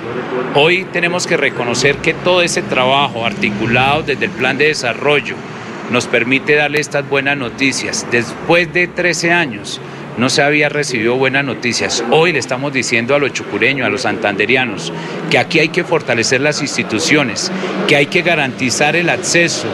Hoy 0.57 0.85
tenemos 0.93 1.29
que 1.29 1.37
reconocer 1.37 1.99
que 1.99 2.13
todo 2.13 2.43
ese 2.43 2.63
trabajo 2.63 3.25
articulado 3.25 4.03
desde 4.03 4.25
el 4.25 4.33
plan 4.33 4.59
de 4.59 4.67
desarrollo 4.67 5.37
nos 5.93 6.09
permite 6.09 6.57
darle 6.57 6.81
estas 6.81 7.09
buenas 7.09 7.37
noticias. 7.37 8.05
Después 8.11 8.73
de 8.73 8.89
13 8.89 9.31
años, 9.31 9.81
no 10.21 10.29
se 10.29 10.43
había 10.43 10.69
recibido 10.69 11.17
buenas 11.17 11.47
noticias. 11.47 12.05
Hoy 12.11 12.33
le 12.35 12.39
estamos 12.39 12.75
diciendo 12.75 13.15
a 13.15 13.19
los 13.19 13.33
chucureños, 13.33 13.87
a 13.87 13.91
los 13.91 14.03
santanderianos, 14.03 14.93
que 15.31 15.39
aquí 15.39 15.61
hay 15.61 15.71
que 15.71 15.83
fortalecer 15.83 16.43
las 16.43 16.61
instituciones, 16.61 17.51
que 17.89 17.97
hay 17.97 18.05
que 18.05 18.21
garantizar 18.21 18.97
el 18.97 19.09
acceso 19.09 19.67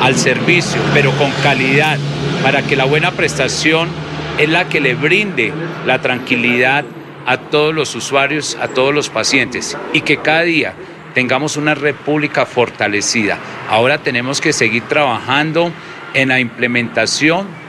al 0.00 0.16
servicio, 0.16 0.80
pero 0.94 1.10
con 1.18 1.30
calidad, 1.42 1.98
para 2.42 2.62
que 2.62 2.74
la 2.74 2.84
buena 2.84 3.10
prestación 3.10 3.90
es 4.38 4.48
la 4.48 4.66
que 4.66 4.80
le 4.80 4.94
brinde 4.94 5.52
la 5.84 6.00
tranquilidad 6.00 6.86
a 7.26 7.36
todos 7.36 7.74
los 7.74 7.94
usuarios, 7.94 8.56
a 8.62 8.68
todos 8.68 8.94
los 8.94 9.10
pacientes, 9.10 9.76
y 9.92 10.00
que 10.00 10.16
cada 10.16 10.40
día 10.40 10.72
tengamos 11.12 11.58
una 11.58 11.74
república 11.74 12.46
fortalecida. 12.46 13.36
Ahora 13.68 13.98
tenemos 13.98 14.40
que 14.40 14.54
seguir 14.54 14.84
trabajando 14.84 15.70
en 16.14 16.30
la 16.30 16.40
implementación 16.40 17.61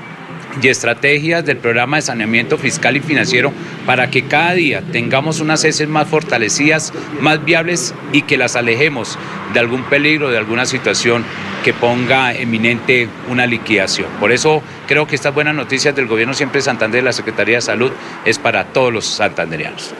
y 0.61 0.67
estrategias 0.67 1.45
del 1.45 1.57
programa 1.57 1.97
de 1.97 2.03
saneamiento 2.03 2.57
fiscal 2.57 2.97
y 2.97 2.99
financiero 2.99 3.51
para 3.85 4.09
que 4.09 4.23
cada 4.23 4.53
día 4.53 4.81
tengamos 4.91 5.39
unas 5.39 5.63
heces 5.63 5.87
más 5.87 6.07
fortalecidas, 6.07 6.93
más 7.19 7.43
viables 7.43 7.93
y 8.11 8.23
que 8.23 8.37
las 8.37 8.55
alejemos 8.55 9.17
de 9.53 9.59
algún 9.59 9.83
peligro, 9.83 10.29
de 10.29 10.37
alguna 10.37 10.65
situación 10.65 11.23
que 11.63 11.73
ponga 11.73 12.33
eminente 12.33 13.07
una 13.29 13.45
liquidación. 13.45 14.09
Por 14.19 14.31
eso 14.31 14.61
creo 14.87 15.07
que 15.07 15.15
estas 15.15 15.33
buenas 15.33 15.55
noticias 15.55 15.95
del 15.95 16.07
Gobierno 16.07 16.33
siempre 16.33 16.59
de 16.59 16.63
Santander, 16.63 17.01
de 17.01 17.05
la 17.05 17.13
Secretaría 17.13 17.55
de 17.55 17.61
Salud, 17.61 17.91
es 18.25 18.37
para 18.39 18.65
todos 18.65 18.91
los 18.93 19.05
santanderianos. 19.05 19.93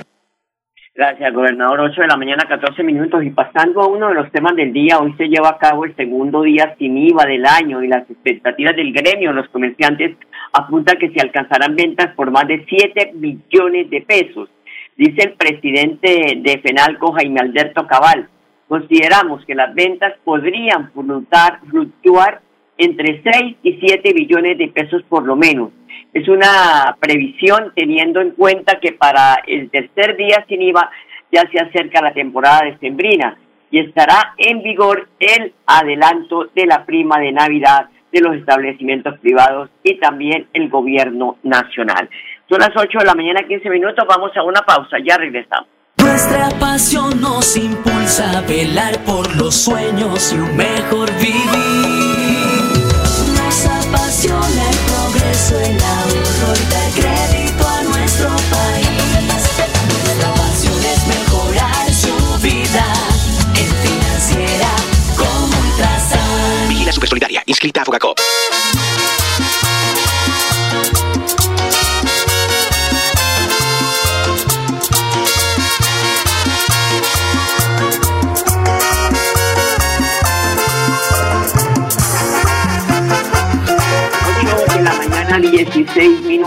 Gracias, 0.96 1.34
gobernador. 1.34 1.80
8 1.80 2.02
de 2.02 2.08
la 2.08 2.18
mañana, 2.18 2.46
14 2.48 2.84
minutos. 2.84 3.24
Y 3.24 3.32
pasando 3.32 3.82
a 3.82 3.88
uno 3.88 4.10
de 4.10 4.14
los 4.14 4.32
temas 4.32 4.56
del 4.56 4.72
día, 4.72 5.00
hoy 5.00 5.12
se 5.18 5.28
lleva 5.28 5.50
a 5.50 5.58
cabo 5.58 5.86
el 5.86 5.96
segundo 5.96 6.44
día 6.44 6.76
sin 6.78 6.96
IVA 6.96 7.26
del 7.26 7.48
año 7.48 7.82
y 7.82 7.88
las 7.88 8.08
expectativas 8.08 8.76
del 8.76 8.94
gremio, 8.94 9.34
los 9.34 9.50
comerciantes, 9.50 10.16
apuntan 10.54 11.00
que 11.00 11.10
se 11.10 11.20
alcanzarán 11.20 11.76
ventas 11.76 12.14
por 12.16 12.30
más 12.30 12.48
de 12.48 12.64
7 12.70 13.14
billones 13.16 13.90
de 13.90 14.02
pesos. 14.02 14.50
Dice 14.96 15.30
el 15.30 15.34
presidente 15.34 16.38
de 16.38 16.60
FENALCO, 16.60 17.14
Jaime 17.14 17.40
Alberto 17.40 17.88
Cabal. 17.88 18.30
Consideramos 18.68 19.44
que 19.46 19.56
las 19.56 19.74
ventas 19.74 20.14
podrían 20.24 20.92
fluctuar, 20.92 22.42
entre 22.78 23.20
6 23.24 23.56
y 23.64 23.80
7 23.80 24.14
billones 24.14 24.60
de 24.60 24.68
pesos 24.68 25.02
por 25.10 25.26
lo 25.26 25.36
menos. 25.36 25.72
Es 26.14 26.28
una 26.28 26.96
previsión 27.00 27.72
teniendo 27.76 28.22
en 28.22 28.32
cuenta 28.32 28.80
que 28.80 28.94
para 28.94 29.42
el 29.48 29.70
tercer 29.72 30.16
día 30.16 30.46
sin 30.48 30.62
IVA 30.62 30.90
ya 31.32 31.50
se 31.52 31.60
acerca 31.60 32.02
la 32.02 32.14
temporada 32.14 32.66
decembrina 32.66 33.38
y 33.72 33.80
estará 33.80 34.36
en 34.38 34.62
vigor 34.62 35.10
el 35.20 35.54
adelanto 35.66 36.50
de 36.54 36.68
la 36.68 36.86
prima 36.86 37.20
de 37.20 37.32
Navidad 37.32 37.90
de 38.12 38.22
los 38.22 38.36
establecimientos 38.36 39.18
privados 39.20 39.72
y 39.84 40.00
también 40.00 40.48
el 40.54 40.70
gobierno 40.70 41.38
nacional. 41.42 42.08
Son 42.48 42.60
las 42.60 42.70
8 42.76 43.00
de 43.00 43.06
la 43.06 43.16
mañana, 43.16 43.42
15 43.48 43.68
minutos, 43.72 44.06
vamos 44.08 44.32
a 44.38 44.44
una 44.44 44.62
pausa, 44.62 44.98
ya 45.04 45.18
regresamos. 45.18 45.68
Nuestra 45.98 46.50
pasión 46.60 47.20
nos 47.20 47.58
impulsa 47.58 48.38
a 48.38 48.42
velar 48.42 49.00
por 49.06 49.36
los 49.36 49.56
sueños 49.56 50.32
y 50.32 50.38
un 50.38 50.56
mejor 50.56 51.10
vivir. 51.14 51.93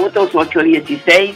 Minutos, 0.07 0.33
8.16. 0.35 1.35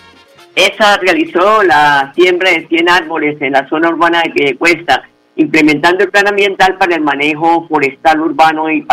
ESA 0.54 0.96
realizó 0.98 1.62
la 1.62 2.12
siembra 2.14 2.50
de 2.50 2.66
100 2.68 2.88
árboles 2.88 3.40
en 3.40 3.52
la 3.52 3.68
zona 3.68 3.88
urbana 3.88 4.22
de 4.22 4.30
Piedecuesta, 4.30 5.02
implementando 5.36 6.04
el 6.04 6.10
plan 6.10 6.28
ambiental 6.28 6.76
para 6.78 6.96
el 6.96 7.02
manejo 7.02 7.66
forestal 7.68 8.20
urbano 8.20 8.70
y 8.70 8.86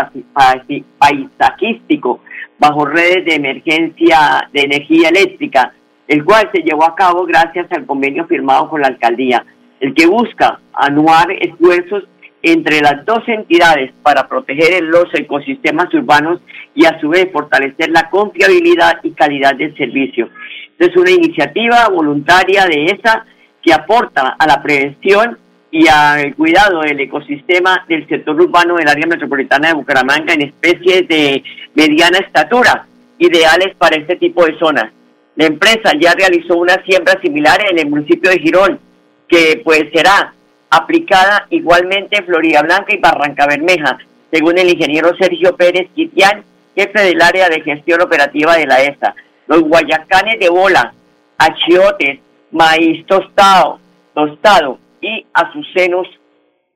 paisajístico 0.98 2.22
bajo 2.60 2.86
redes 2.86 3.25
de 3.25 3.36
emergencia 3.36 4.50
de 4.51 4.62
energía 4.62 5.10
eléctrica, 5.10 5.74
el 6.07 6.24
cual 6.24 6.50
se 6.53 6.62
llevó 6.62 6.86
a 6.86 6.96
cabo 6.96 7.25
gracias 7.25 7.67
al 7.72 7.86
convenio 7.86 8.25
firmado 8.25 8.69
con 8.69 8.81
la 8.81 8.88
alcaldía, 8.88 9.46
el 9.79 9.93
que 9.93 10.07
busca 10.07 10.60
anuar 10.74 11.31
esfuerzos 11.31 12.03
entre 12.51 12.82
las 12.82 13.06
dos 13.06 13.24
entidades 13.27 13.92
para 14.04 14.27
proteger 14.27 14.84
los 14.84 15.06
ecosistemas 15.13 15.94
urbanos 15.94 16.39
y 16.75 16.86
a 16.86 17.00
su 17.00 17.10
vez 17.10 17.30
fortalecer 17.32 17.89
la 17.89 18.10
confiabilidad 18.10 19.00
y 19.04 19.12
calidad 19.12 19.56
del 19.56 19.75
servicio. 19.75 20.30
Es 20.77 20.96
una 20.96 21.12
iniciativa 21.12 21.88
voluntaria 21.89 22.66
de 22.66 22.86
esa 22.86 23.25
que 23.62 23.74
aporta 23.74 24.36
a 24.38 24.48
la 24.48 24.62
prevención 24.62 25.38
y 25.72 25.88
al 25.88 26.36
cuidado 26.36 26.81
del 26.81 27.00
ecosistema 27.00 27.83
del 27.88 28.07
sector 28.07 28.40
urbano 28.40 28.75
del 28.75 28.88
área 28.88 29.07
metropolitana 29.07 29.70
de 29.70 29.74
Bucaramanga 29.74 30.33
en 30.33 30.44
especies 30.44 31.07
de 31.07 31.44
mediana 31.75 32.20
estatura, 32.20 32.88
ideales 33.18 33.75
para 33.77 33.98
este 33.98 34.16
tipo 34.16 34.46
de 34.46 34.57
zonas. 34.57 34.92
La 35.36 35.46
empresa 35.46 35.92
ya 36.00 36.14
realizó 36.14 36.57
una 36.57 36.81
siembra 36.86 37.20
similar 37.22 37.60
en 37.70 37.79
el 37.79 37.90
municipio 37.90 38.29
de 38.31 38.40
Girón, 38.40 38.79
que 39.27 39.62
pues 39.64 39.86
será 39.94 40.33
aplicada 40.70 41.48
igualmente 41.50 42.18
en 42.18 42.25
Florida 42.25 42.62
Blanca 42.62 42.94
y 42.94 43.00
Barranca 43.00 43.46
Bermeja, 43.48 43.98
según 44.32 44.58
el 44.58 44.70
ingeniero 44.70 45.16
Sergio 45.20 45.56
Pérez 45.56 45.90
Quitián, 45.96 46.44
jefe 46.75 47.01
del 47.01 47.22
área 47.22 47.50
de 47.50 47.62
gestión 47.62 48.01
operativa 48.01 48.56
de 48.56 48.68
la 48.68 48.82
ESA. 48.82 49.16
Los 49.48 49.62
guayacanes 49.62 50.40
de 50.40 50.50
bola, 50.50 50.94
achiotes, 51.38 52.20
maíz 52.51 53.06
tostado, 53.06 53.80
tostado 54.14 54.80
y 55.01 55.25
azucenos 55.34 56.08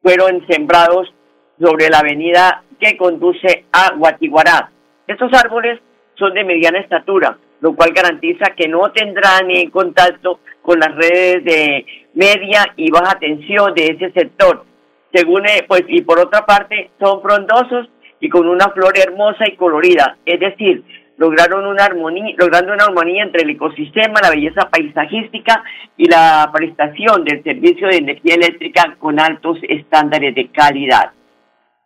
fueron 0.01 0.45
sembrados 0.47 1.13
sobre 1.59 1.89
la 1.89 1.99
avenida 1.99 2.63
que 2.79 2.97
conduce 2.97 3.65
a 3.71 3.93
Guatiguará. 3.95 4.71
Estos 5.07 5.31
árboles 5.33 5.79
son 6.15 6.33
de 6.33 6.43
mediana 6.43 6.79
estatura, 6.79 7.37
lo 7.59 7.75
cual 7.75 7.91
garantiza 7.93 8.53
que 8.55 8.67
no 8.67 8.91
tendrán 8.91 9.51
en 9.51 9.69
contacto 9.69 10.39
con 10.61 10.79
las 10.79 10.95
redes 10.95 11.43
de 11.43 11.85
media 12.13 12.73
y 12.75 12.91
baja 12.91 13.19
tensión 13.19 13.73
de 13.73 13.85
ese 13.87 14.11
sector. 14.11 14.65
Según, 15.13 15.45
eh, 15.45 15.65
pues, 15.67 15.83
y 15.87 16.01
por 16.01 16.19
otra 16.19 16.45
parte, 16.45 16.91
son 16.99 17.21
frondosos 17.21 17.89
y 18.19 18.29
con 18.29 18.47
una 18.47 18.69
flor 18.69 18.93
hermosa 18.97 19.45
y 19.47 19.55
colorida, 19.55 20.17
es 20.25 20.39
decir, 20.39 20.83
lograron 21.17 21.65
una 21.65 21.85
armonía, 21.85 22.35
logrando 22.37 22.73
una 22.73 22.85
armonía 22.85 23.23
entre 23.23 23.43
el 23.43 23.51
ecosistema, 23.51 24.21
la 24.21 24.29
belleza 24.29 24.69
paisajística 24.69 25.63
y 25.97 26.05
la 26.05 26.49
prestación 26.53 27.23
del 27.23 27.43
servicio 27.43 27.87
de 27.87 27.97
energía 27.97 28.35
eléctrica 28.35 28.95
con 28.97 29.19
altos 29.19 29.57
estándares 29.67 30.33
de 30.33 30.49
calidad. 30.49 31.11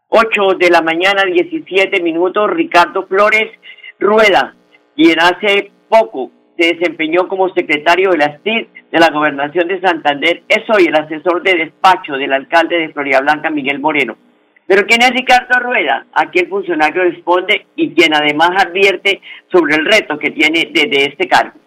8 0.08 0.58
de 0.58 0.70
la 0.70 0.82
mañana, 0.82 1.24
17 1.26 2.02
minutos, 2.02 2.50
Ricardo 2.50 3.08
Flores 3.08 3.52
Rueda, 4.00 4.56
quien 4.96 5.20
hace 5.20 5.72
poco 5.90 6.32
se 6.58 6.76
desempeñó 6.76 7.28
como 7.28 7.54
secretario 7.54 8.12
de 8.12 8.18
la 8.18 8.38
STIR 8.38 8.68
de 8.92 9.00
la 9.00 9.10
Gobernación 9.10 9.68
de 9.68 9.82
Santander, 9.82 10.44
es 10.48 10.64
hoy 10.70 10.86
el 10.86 10.96
asesor 10.96 11.44
de 11.44 11.56
despacho 11.56 12.14
del 12.14 12.34
alcalde 12.34 12.78
de 12.78 12.94
Florida 12.94 13.22
Blanca, 13.22 13.50
Miguel 13.50 13.80
Moreno. 13.80 14.16
Pero 14.68 14.86
¿quién 14.88 15.02
es 15.04 15.12
Ricardo 15.12 15.60
Rueda? 15.60 16.08
Aquí 16.14 16.40
el 16.40 16.50
funcionario 16.50 17.04
responde 17.04 17.68
y 17.76 17.94
quien 17.94 18.16
además 18.16 18.50
advierte 18.66 19.22
sobre 19.52 19.76
el 19.76 19.86
reto 19.86 20.18
que 20.18 20.32
tiene 20.32 20.70
desde 20.74 21.10
este 21.10 21.28
cargo. 21.28 21.60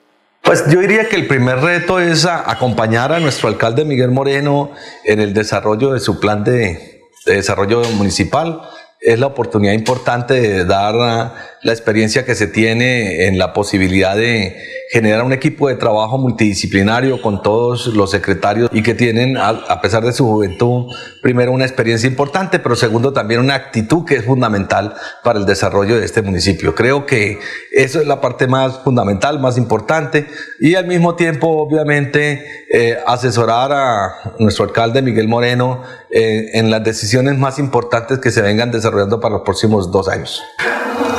Pues 0.42 0.64
yo 0.72 0.80
diría 0.80 1.08
que 1.08 1.16
el 1.16 1.26
primer 1.26 1.58
reto 1.58 2.00
es 2.00 2.24
acompañar 2.24 3.12
a 3.12 3.20
nuestro 3.20 3.48
alcalde 3.48 3.84
Miguel 3.84 4.10
Moreno 4.10 4.72
en 5.04 5.20
el 5.20 5.34
desarrollo 5.34 5.92
de 5.92 6.00
su 6.00 6.18
plan 6.18 6.42
de 6.42 7.02
desarrollo 7.26 7.82
municipal. 7.96 8.62
Es 9.00 9.18
la 9.18 9.26
oportunidad 9.26 9.74
importante 9.74 10.34
de 10.40 10.64
dar 10.64 10.94
la 10.94 11.72
experiencia 11.72 12.24
que 12.24 12.34
se 12.34 12.48
tiene 12.48 13.26
en 13.26 13.38
la 13.38 13.52
posibilidad 13.52 14.16
de 14.16 14.56
generar 14.90 15.22
un 15.22 15.32
equipo 15.32 15.68
de 15.68 15.74
trabajo 15.74 16.16
multidisciplinario 16.16 17.20
con 17.20 17.42
todos 17.42 17.88
los 17.88 18.10
secretarios 18.10 18.70
y 18.72 18.82
que 18.82 18.94
tienen, 18.94 19.36
a, 19.36 19.80
pesar 19.82 20.02
de 20.04 20.12
su 20.12 20.26
juventud, 20.26 20.86
primero 21.22 21.52
una 21.52 21.66
experiencia 21.66 22.08
importante, 22.08 22.58
pero 22.58 22.74
segundo 22.74 23.12
también 23.12 23.40
una 23.40 23.54
actitud 23.54 24.06
que 24.06 24.16
es 24.16 24.24
fundamental 24.24 24.94
para 25.22 25.38
el 25.38 25.44
desarrollo 25.44 25.98
de 25.98 26.06
este 26.06 26.22
municipio. 26.22 26.74
Creo 26.74 27.04
que 27.04 27.38
eso 27.70 28.00
es 28.00 28.06
la 28.06 28.20
parte 28.22 28.46
más 28.46 28.78
fundamental, 28.78 29.38
más 29.40 29.58
importante 29.58 30.26
y 30.58 30.74
al 30.74 30.86
mismo 30.86 31.16
tiempo, 31.16 31.48
obviamente, 31.48 32.44
eh, 32.72 32.96
asesorar 33.06 33.72
a 33.72 34.34
nuestro 34.38 34.64
alcalde 34.64 35.02
Miguel 35.02 35.28
Moreno 35.28 35.82
eh, 36.10 36.50
en 36.54 36.70
las 36.70 36.82
decisiones 36.82 37.36
más 37.36 37.58
importantes 37.58 38.20
que 38.20 38.30
se 38.30 38.40
vengan 38.40 38.70
desarrollando 38.70 39.20
para 39.20 39.34
los 39.34 39.42
próximos 39.42 39.92
dos 39.92 40.08
años. 40.08 40.42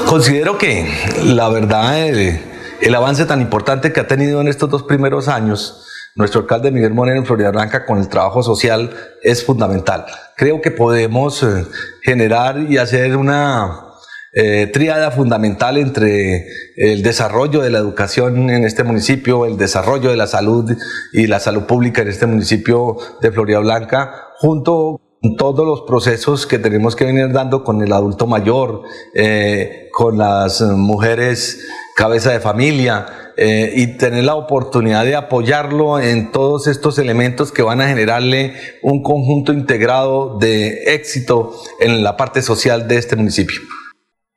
Considero 0.07 0.57
que 0.57 0.91
la 1.23 1.49
verdad, 1.49 2.07
el, 2.07 2.39
el 2.81 2.95
avance 2.95 3.25
tan 3.25 3.41
importante 3.41 3.91
que 3.91 3.99
ha 3.99 4.07
tenido 4.07 4.41
en 4.41 4.47
estos 4.47 4.69
dos 4.69 4.83
primeros 4.83 5.27
años 5.27 5.85
nuestro 6.15 6.41
alcalde 6.41 6.71
Miguel 6.71 6.93
Moreno 6.93 7.19
en 7.19 7.25
Florida 7.25 7.51
Blanca 7.51 7.85
con 7.85 7.99
el 7.99 8.09
trabajo 8.09 8.43
social 8.43 8.89
es 9.21 9.45
fundamental. 9.45 10.05
Creo 10.35 10.59
que 10.61 10.71
podemos 10.71 11.43
eh, 11.43 11.65
generar 12.01 12.59
y 12.69 12.77
hacer 12.77 13.15
una 13.15 13.85
eh, 14.33 14.67
tríada 14.67 15.11
fundamental 15.11 15.77
entre 15.77 16.47
el 16.75 17.03
desarrollo 17.03 17.61
de 17.61 17.69
la 17.69 17.77
educación 17.77 18.49
en 18.49 18.63
este 18.63 18.83
municipio, 18.83 19.45
el 19.45 19.57
desarrollo 19.57 20.09
de 20.09 20.17
la 20.17 20.27
salud 20.27 20.75
y 21.13 21.27
la 21.27 21.39
salud 21.39 21.63
pública 21.63 22.01
en 22.01 22.09
este 22.09 22.25
municipio 22.25 22.97
de 23.21 23.31
Florida 23.31 23.59
Blanca, 23.59 24.13
junto 24.37 24.99
todos 25.37 25.65
los 25.65 25.81
procesos 25.81 26.47
que 26.47 26.59
tenemos 26.59 26.95
que 26.95 27.05
venir 27.05 27.31
dando 27.31 27.63
con 27.63 27.81
el 27.81 27.91
adulto 27.91 28.25
mayor, 28.25 28.83
eh, 29.13 29.89
con 29.91 30.17
las 30.17 30.61
mujeres 30.61 31.67
cabeza 31.95 32.31
de 32.31 32.39
familia, 32.39 33.05
eh, 33.35 33.71
y 33.75 33.97
tener 33.97 34.23
la 34.23 34.35
oportunidad 34.35 35.05
de 35.05 35.15
apoyarlo 35.15 35.99
en 35.99 36.31
todos 36.31 36.67
estos 36.67 36.99
elementos 36.99 37.51
que 37.51 37.61
van 37.61 37.81
a 37.81 37.87
generarle 37.87 38.53
un 38.81 39.01
conjunto 39.03 39.53
integrado 39.53 40.37
de 40.39 40.93
éxito 40.93 41.51
en 41.79 42.03
la 42.03 42.17
parte 42.17 42.41
social 42.41 42.87
de 42.87 42.97
este 42.97 43.15
municipio. 43.15 43.59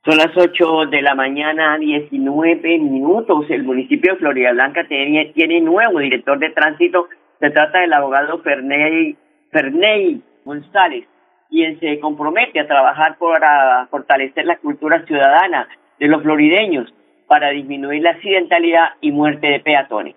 Son 0.05 0.17
las 0.17 0.37
8 0.37 0.87
de 0.91 1.03
la 1.03 1.15
mañana, 1.15 1.79
19 1.79 2.79
minutos. 2.79 3.47
El 3.49 3.63
municipio 3.63 4.15
de 4.15 4.19
Florida 4.19 4.53
Blanca 4.53 4.87
tiene, 4.89 5.33
tiene 5.35 5.61
nuevo 5.61 6.01
director 6.01 6.39
de 6.41 6.51
tránsito 6.51 7.09
Se 7.39 7.51
trata 7.51 7.81
del 7.81 7.93
abogado 7.93 8.41
Ferney, 8.43 9.17
Ferney 9.51 10.23
González, 10.45 11.07
quien 11.49 11.79
se 11.81 12.01
compromete 12.01 12.61
a 12.61 12.67
trabajar 12.67 13.17
para 13.19 13.87
fortalecer 13.91 14.47
la 14.47 14.57
cultura 14.57 15.05
ciudadana 15.07 15.69
de 15.99 16.09
los 16.09 16.23
florideños 16.23 16.93
para 17.27 17.51
disminuir 17.51 18.03
la 18.03 18.11
accidentalidad 18.11 18.91
y 19.01 19.13
muerte 19.13 19.47
de 19.47 19.61
peatones. 19.61 20.17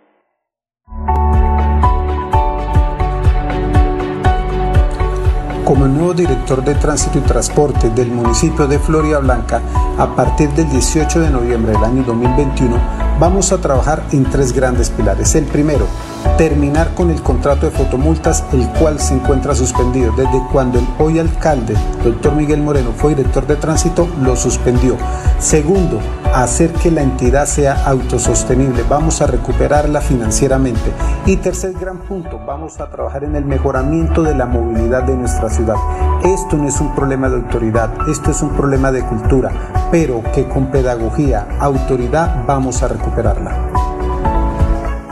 como 5.66 5.88
nuevo 5.88 6.14
director 6.14 6.64
de 6.64 6.76
Tránsito 6.76 7.18
y 7.18 7.22
Transporte 7.22 7.90
del 7.90 8.08
municipio 8.10 8.68
de 8.68 8.78
Floria 8.78 9.18
Blanca, 9.18 9.62
a 9.98 10.16
partir 10.16 10.50
del 10.50 10.70
18 10.70 11.22
de 11.22 11.32
noviembre 11.32 11.72
del 11.72 11.84
año 11.84 12.04
2021, 12.04 13.15
vamos 13.20 13.52
a 13.52 13.58
trabajar 13.60 14.04
en 14.12 14.24
tres 14.26 14.54
grandes 14.54 14.90
pilares. 14.90 15.36
El 15.36 15.46
primero, 15.46 15.86
terminar 16.38 16.94
con 16.94 17.12
el 17.12 17.22
contrato 17.22 17.66
de 17.66 17.72
fotomultas, 17.72 18.44
el 18.52 18.68
cual 18.72 19.00
se 19.00 19.14
encuentra 19.14 19.56
suspendido 19.56 20.12
desde 20.16 20.42
cuando 20.52 20.80
el 20.80 20.88
hoy 21.00 21.20
alcalde, 21.20 21.76
doctor 22.04 22.36
Miguel 22.36 22.62
Moreno, 22.62 22.92
fue 22.96 23.16
director 23.16 23.48
de 23.48 23.56
tránsito, 23.56 24.08
lo 24.22 24.36
suspendió. 24.36 24.98
Segundo, 25.40 26.00
hacer 26.34 26.72
que 26.74 26.92
la 26.92 27.02
entidad 27.02 27.46
sea 27.46 27.86
autosostenible, 27.86 28.84
vamos 28.90 29.22
a 29.22 29.28
recuperarla 29.28 30.02
financieramente. 30.02 30.92
Y 31.26 31.38
tercer 31.38 31.74
gran 31.74 32.00
punto, 32.00 32.40
vamos 32.46 32.80
a 32.80 32.90
trabajar 32.90 33.24
en 33.24 33.36
el 33.36 33.46
mejoramiento 33.46 34.24
de 34.24 34.36
la 34.36 34.46
movilidad 34.46 35.04
de 35.04 35.16
nuestra 35.16 35.50
ciudad. 35.50 35.76
Esto 36.24 36.58
no 36.58 36.68
es 36.68 36.80
un 36.82 36.94
problema 36.96 37.30
de 37.30 37.38
autoridad, 37.38 37.90
esto 38.10 38.32
es 38.32 38.42
un 38.42 38.50
problema 38.50 38.92
de 38.92 39.04
cultura, 39.04 39.52
pero 39.92 40.22
que 40.34 40.48
con 40.48 40.68
pedagogía, 40.68 41.48
autoridad, 41.60 42.44
vamos 42.46 42.84
a 42.84 42.88
recuperarla. 43.06 43.52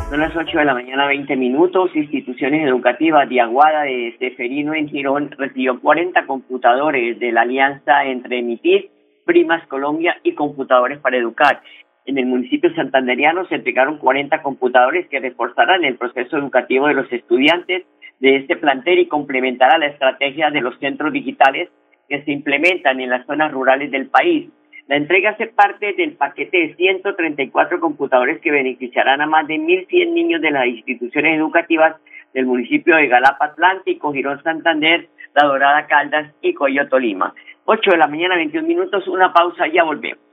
Son 0.10 0.19
las 0.19 0.36
8 0.36 0.60
de 0.60 0.65
la 0.65 0.73
mañana, 0.73 1.08
20 1.08 1.36
minutos. 1.36 1.95
Instituciones 1.95 2.67
educativas 2.67 3.27
de 3.29 3.41
Aguada 3.41 3.84
de 3.84 4.15
Seferino 4.19 4.73
en 4.73 4.88
Girón 4.88 5.32
recibió 5.38 5.79
40 5.79 6.25
computadores 6.25 7.19
de 7.19 7.32
la 7.32 7.41
alianza 7.41 8.06
entre 8.06 8.41
MITIS, 8.43 8.86
Primas 9.25 9.65
Colombia 9.67 10.17
y 10.23 10.34
Computadores 10.34 10.99
para 10.99 11.17
Educar. 11.17 11.62
En 12.06 12.17
el 12.17 12.25
municipio 12.25 12.73
santanderiano 12.75 13.47
se 13.47 13.56
entregaron 13.56 13.97
40 13.97 14.41
computadores 14.41 15.08
que 15.08 15.19
reforzarán 15.19 15.84
el 15.84 15.95
proceso 15.95 16.38
educativo 16.38 16.88
de 16.88 16.93
los 16.93 17.12
estudiantes 17.12 17.86
de 18.19 18.36
este 18.36 18.58
plantel 18.58 18.99
y 18.99 19.08
complementará 19.08 19.77
la 19.77 19.88
estrategia 19.88 20.51
de 20.51 20.62
los 20.62 20.77
centros 20.79 21.12
digitales 21.12 21.69
que 22.10 22.21
se 22.23 22.32
implementan 22.32 22.99
en 22.99 23.10
las 23.10 23.25
zonas 23.25 23.51
rurales 23.51 23.89
del 23.89 24.08
país. 24.08 24.49
La 24.93 24.97
entrega 24.97 25.32
hace 25.32 25.47
parte 25.47 25.93
del 25.93 26.12
paquete 26.12 26.56
de 26.56 26.75
134 26.75 27.79
computadores 27.79 28.39
que 28.41 28.51
beneficiarán 28.51 29.21
a 29.21 29.25
más 29.25 29.47
de 29.47 29.56
1.100 29.56 30.13
niños 30.13 30.39
de 30.39 30.51
las 30.51 30.67
instituciones 30.67 31.36
educativas 31.36 31.95
del 32.32 32.45
municipio 32.45 32.95
de 32.97 33.08
Galapa 33.08 33.45
Atlántico, 33.45 34.13
Girón 34.13 34.43
Santander, 34.43 35.10
La 35.34 35.47
Dorada 35.47 35.88
Caldas 35.88 36.32
y 36.43 36.53
Coyoto 36.53 36.99
Lima. 36.99 37.34
8 37.65 37.89
de 37.89 37.97
la 37.97 38.06
mañana, 38.06 38.36
21 38.36 38.67
minutos, 38.67 39.08
una 39.08 39.34
pausa, 39.34 39.65
ya 39.65 39.84
volvemos. 39.84 40.33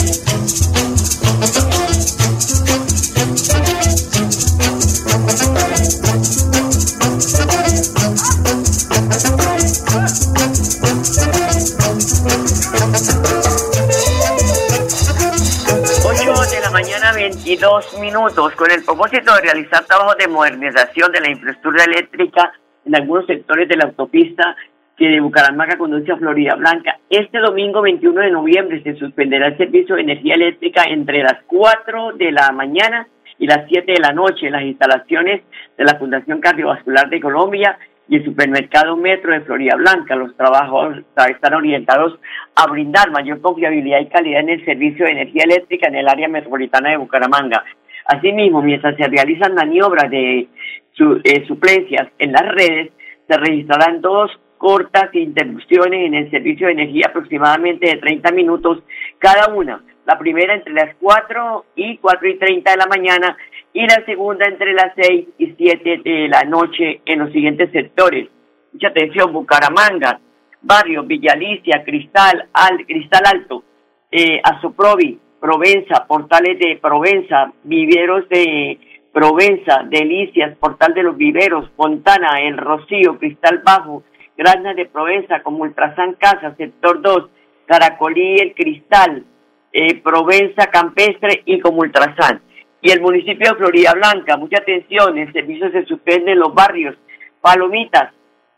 Mañana, 17.51 17.69
22 17.91 17.99
minutos, 17.99 18.55
con 18.55 18.71
el 18.71 18.83
propósito 18.83 19.35
de 19.35 19.41
realizar 19.41 19.83
trabajos 19.85 20.15
de 20.17 20.27
modernización 20.27 21.11
de 21.11 21.19
la 21.19 21.31
infraestructura 21.31 21.83
eléctrica 21.83 22.53
en 22.85 22.95
algunos 22.95 23.25
sectores 23.25 23.67
de 23.67 23.75
la 23.75 23.85
autopista 23.85 24.55
que 24.95 25.07
de 25.07 25.19
Bucaramanga 25.19 25.77
conduce 25.77 26.11
a 26.11 26.17
Florida 26.17 26.55
Blanca. 26.55 26.99
Este 27.09 27.39
domingo 27.39 27.81
21 27.81 28.21
de 28.21 28.31
noviembre 28.31 28.81
se 28.83 28.95
suspenderá 28.95 29.47
el 29.47 29.57
servicio 29.57 29.95
de 29.95 30.01
energía 30.01 30.35
eléctrica 30.35 30.83
entre 30.83 31.23
las 31.23 31.43
4 31.47 32.13
de 32.13 32.31
la 32.31 32.51
mañana 32.51 33.07
y 33.37 33.47
las 33.47 33.67
7 33.67 33.91
de 33.91 33.99
la 33.99 34.13
noche 34.13 34.47
en 34.47 34.53
las 34.53 34.63
instalaciones 34.63 35.41
de 35.77 35.83
la 35.83 35.95
Fundación 35.95 36.39
Cardiovascular 36.39 37.09
de 37.09 37.19
Colombia 37.19 37.77
y 38.11 38.17
el 38.17 38.25
supermercado 38.25 38.97
Metro 38.97 39.31
de 39.31 39.39
Florida 39.39 39.73
Blanca. 39.77 40.17
Los 40.17 40.35
trabajos 40.35 40.97
están 41.29 41.53
orientados 41.53 42.19
a 42.55 42.69
brindar 42.69 43.09
mayor 43.09 43.39
confiabilidad 43.39 44.01
y 44.01 44.07
calidad 44.07 44.41
en 44.41 44.49
el 44.49 44.65
servicio 44.65 45.05
de 45.05 45.13
energía 45.13 45.43
eléctrica 45.45 45.87
en 45.87 45.95
el 45.95 46.09
área 46.09 46.27
metropolitana 46.27 46.89
de 46.89 46.97
Bucaramanga. 46.97 47.63
Asimismo, 48.05 48.61
mientras 48.61 48.97
se 48.97 49.07
realizan 49.07 49.55
maniobras 49.55 50.11
de 50.11 50.39
eh, 50.39 51.45
suplencias 51.47 52.09
en 52.19 52.33
las 52.33 52.49
redes, 52.49 52.91
se 53.29 53.37
registrarán 53.37 54.01
dos 54.01 54.29
cortas 54.57 55.15
interrupciones 55.15 56.05
en 56.05 56.13
el 56.13 56.29
servicio 56.31 56.67
de 56.67 56.73
energía 56.73 57.05
aproximadamente 57.07 57.91
de 57.91 57.95
30 57.95 58.29
minutos 58.33 58.83
cada 59.19 59.53
una. 59.53 59.85
La 60.05 60.19
primera 60.19 60.53
entre 60.53 60.73
las 60.73 60.97
4 60.99 61.65
y 61.77 61.97
4 61.97 62.27
y 62.27 62.37
30 62.37 62.71
de 62.71 62.77
la 62.77 62.87
mañana 62.87 63.37
y 63.73 63.81
la 63.81 64.03
segunda 64.05 64.45
entre 64.47 64.73
las 64.73 64.93
6 64.95 65.27
y 65.37 65.53
7 65.57 66.01
de 66.03 66.27
la 66.27 66.43
noche 66.43 67.01
en 67.05 67.19
los 67.19 67.31
siguientes 67.31 67.71
sectores. 67.71 68.27
Mucha 68.73 68.89
atención, 68.89 69.31
Bucaramanga, 69.31 70.19
Barrio, 70.61 71.03
Villalicia, 71.03 71.83
Cristal, 71.83 72.47
Al, 72.53 72.85
Cristal 72.85 73.23
Alto, 73.25 73.63
eh, 74.11 74.41
Azoprovi, 74.43 75.19
Provenza, 75.39 76.05
Portales 76.07 76.59
de 76.59 76.77
Provenza, 76.81 77.51
Viveros 77.63 78.27
de 78.29 78.77
Provenza, 79.11 79.83
Delicias, 79.89 80.55
Portal 80.57 80.93
de 80.93 81.03
los 81.03 81.17
Viveros, 81.17 81.69
Fontana, 81.75 82.41
El 82.41 82.57
Rocío, 82.57 83.17
Cristal 83.17 83.61
Bajo, 83.63 84.03
Grandas 84.37 84.75
de 84.75 84.85
Provenza, 84.85 85.41
como 85.43 85.63
Ultrasan 85.63 86.13
Casa, 86.13 86.55
Sector 86.55 87.01
2, 87.01 87.29
Caracolí, 87.65 88.35
El 88.35 88.53
Cristal, 88.53 89.25
eh, 89.73 89.95
Provenza 90.01 90.67
Campestre 90.67 91.41
y 91.45 91.59
como 91.59 91.81
Ultrasan. 91.81 92.41
Y 92.81 92.91
el 92.91 93.01
municipio 93.01 93.51
de 93.51 93.57
Florida 93.57 93.93
Blanca, 93.93 94.37
mucha 94.37 94.57
atención, 94.59 95.17
el 95.17 95.31
servicio 95.31 95.69
se 95.71 95.85
suspende 95.85 96.31
en 96.31 96.39
los 96.39 96.53
barrios 96.53 96.95
Palomitas, 97.39 98.11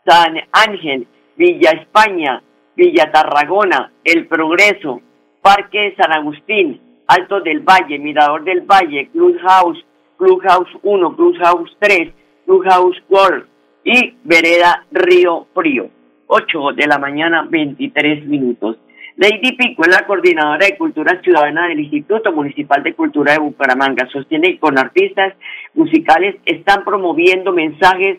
San 0.06 0.36
Ángel, 0.52 1.06
Villa 1.36 1.70
España, 1.70 2.42
Villa 2.74 3.10
Tarragona, 3.12 3.92
El 4.02 4.26
Progreso, 4.26 5.00
Parque 5.42 5.94
San 5.96 6.12
Agustín, 6.12 6.80
Alto 7.06 7.40
del 7.40 7.60
Valle, 7.60 7.98
Mirador 7.98 8.44
del 8.44 8.62
Valle, 8.62 9.08
Clubhouse, 9.12 9.84
Clubhouse 10.16 10.70
1, 10.82 11.16
Clubhouse 11.16 11.76
3, 11.78 12.12
Clubhouse 12.46 13.02
World 13.10 13.46
y 13.84 14.16
Vereda 14.24 14.86
Río 14.90 15.46
Frío. 15.54 15.90
8 16.26 16.72
de 16.74 16.86
la 16.86 16.98
mañana, 16.98 17.46
23 17.48 18.26
minutos. 18.26 18.78
Lady 19.16 19.52
Pico 19.52 19.82
es 19.82 19.88
la 19.88 20.06
coordinadora 20.06 20.66
de 20.66 20.76
Cultura 20.76 21.20
Ciudadana 21.22 21.68
del 21.68 21.80
Instituto 21.80 22.32
Municipal 22.32 22.82
de 22.82 22.94
Cultura 22.94 23.32
de 23.32 23.38
Bucaramanga. 23.38 24.08
Sostiene 24.08 24.52
que 24.52 24.58
con 24.58 24.76
artistas 24.76 25.34
musicales 25.72 26.36
están 26.44 26.84
promoviendo 26.84 27.52
mensajes 27.52 28.18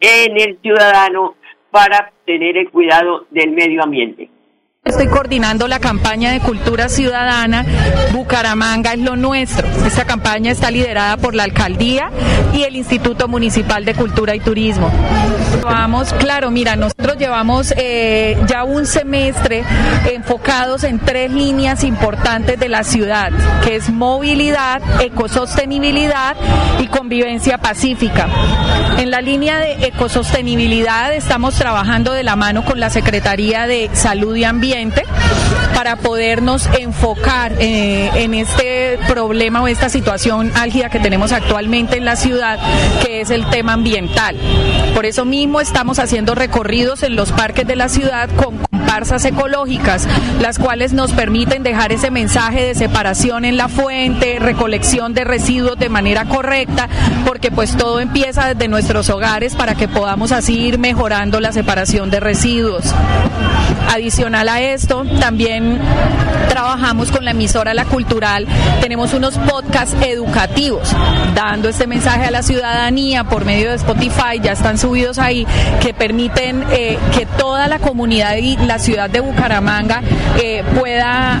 en 0.00 0.40
el 0.40 0.58
ciudadano 0.62 1.34
para 1.70 2.12
tener 2.24 2.56
el 2.56 2.70
cuidado 2.70 3.26
del 3.30 3.50
medio 3.50 3.82
ambiente. 3.82 4.30
Estoy 4.82 5.08
coordinando 5.08 5.68
la 5.68 5.78
campaña 5.78 6.32
de 6.32 6.40
cultura 6.40 6.88
ciudadana 6.88 7.66
Bucaramanga 8.14 8.94
es 8.94 9.00
lo 9.00 9.14
nuestro. 9.14 9.68
Esta 9.84 10.06
campaña 10.06 10.50
está 10.50 10.70
liderada 10.70 11.18
por 11.18 11.34
la 11.34 11.42
alcaldía 11.42 12.10
y 12.54 12.62
el 12.62 12.76
Instituto 12.76 13.28
Municipal 13.28 13.84
de 13.84 13.94
Cultura 13.94 14.34
y 14.34 14.40
Turismo. 14.40 14.90
Vamos, 15.62 16.14
claro, 16.14 16.50
mira, 16.50 16.76
nosotros 16.76 17.18
llevamos 17.18 17.74
eh, 17.76 18.38
ya 18.46 18.64
un 18.64 18.86
semestre 18.86 19.64
enfocados 20.10 20.84
en 20.84 20.98
tres 20.98 21.30
líneas 21.30 21.84
importantes 21.84 22.58
de 22.58 22.70
la 22.70 22.82
ciudad, 22.82 23.32
que 23.62 23.76
es 23.76 23.90
movilidad, 23.90 24.80
ecosostenibilidad 25.02 26.36
y 26.78 26.86
convivencia 26.86 27.58
pacífica. 27.58 28.28
En 28.96 29.10
la 29.10 29.20
línea 29.20 29.58
de 29.58 29.86
ecosostenibilidad 29.86 31.12
estamos 31.12 31.54
trabajando 31.54 32.12
de 32.12 32.22
la 32.22 32.36
mano 32.36 32.64
con 32.64 32.80
la 32.80 32.88
Secretaría 32.88 33.66
de 33.66 33.90
Salud 33.92 34.34
y 34.36 34.44
Ambiente 34.44 34.69
ambiente 34.70 35.02
para 35.74 35.96
podernos 35.96 36.68
enfocar 36.78 37.54
eh, 37.58 38.10
en 38.14 38.34
este 38.34 38.98
problema 39.08 39.62
o 39.62 39.68
esta 39.68 39.88
situación 39.88 40.52
álgida 40.54 40.90
que 40.90 41.00
tenemos 41.00 41.32
actualmente 41.32 41.96
en 41.96 42.04
la 42.04 42.16
ciudad, 42.16 42.58
que 43.04 43.20
es 43.20 43.30
el 43.30 43.46
tema 43.46 43.72
ambiental. 43.72 44.36
Por 44.94 45.06
eso 45.06 45.24
mismo 45.24 45.60
estamos 45.60 45.98
haciendo 45.98 46.34
recorridos 46.34 47.02
en 47.02 47.16
los 47.16 47.32
parques 47.32 47.66
de 47.66 47.76
la 47.76 47.88
ciudad 47.88 48.28
con 48.36 48.58
comparsas 48.58 49.24
ecológicas, 49.24 50.06
las 50.40 50.58
cuales 50.58 50.92
nos 50.92 51.12
permiten 51.12 51.62
dejar 51.62 51.92
ese 51.92 52.10
mensaje 52.10 52.64
de 52.64 52.74
separación 52.74 53.44
en 53.44 53.56
la 53.56 53.68
fuente, 53.68 54.38
recolección 54.38 55.14
de 55.14 55.24
residuos 55.24 55.78
de 55.78 55.88
manera 55.88 56.24
correcta, 56.26 56.88
porque 57.24 57.50
pues 57.50 57.76
todo 57.76 58.00
empieza 58.00 58.52
desde 58.52 58.68
nuestros 58.68 59.08
hogares 59.08 59.54
para 59.54 59.74
que 59.74 59.88
podamos 59.88 60.32
así 60.32 60.58
ir 60.58 60.78
mejorando 60.78 61.40
la 61.40 61.52
separación 61.52 62.10
de 62.10 62.20
residuos. 62.20 62.84
Adicional 63.92 64.48
a 64.48 64.59
esto, 64.60 65.04
también 65.18 65.78
trabajamos 66.48 67.10
con 67.10 67.24
la 67.24 67.30
emisora 67.32 67.74
La 67.74 67.84
Cultural, 67.84 68.46
tenemos 68.80 69.14
unos 69.14 69.38
podcasts 69.38 69.96
educativos, 70.02 70.94
dando 71.34 71.68
este 71.68 71.86
mensaje 71.86 72.24
a 72.26 72.30
la 72.30 72.42
ciudadanía 72.42 73.24
por 73.24 73.44
medio 73.44 73.70
de 73.70 73.76
Spotify, 73.76 74.40
ya 74.42 74.52
están 74.52 74.78
subidos 74.78 75.18
ahí, 75.18 75.46
que 75.80 75.94
permiten 75.94 76.64
eh, 76.70 76.98
que 77.16 77.26
toda 77.26 77.68
la 77.68 77.78
comunidad 77.78 78.36
y 78.36 78.56
la 78.56 78.78
ciudad 78.78 79.08
de 79.08 79.20
Bucaramanga 79.20 80.02
eh, 80.42 80.62
pueda 80.78 81.40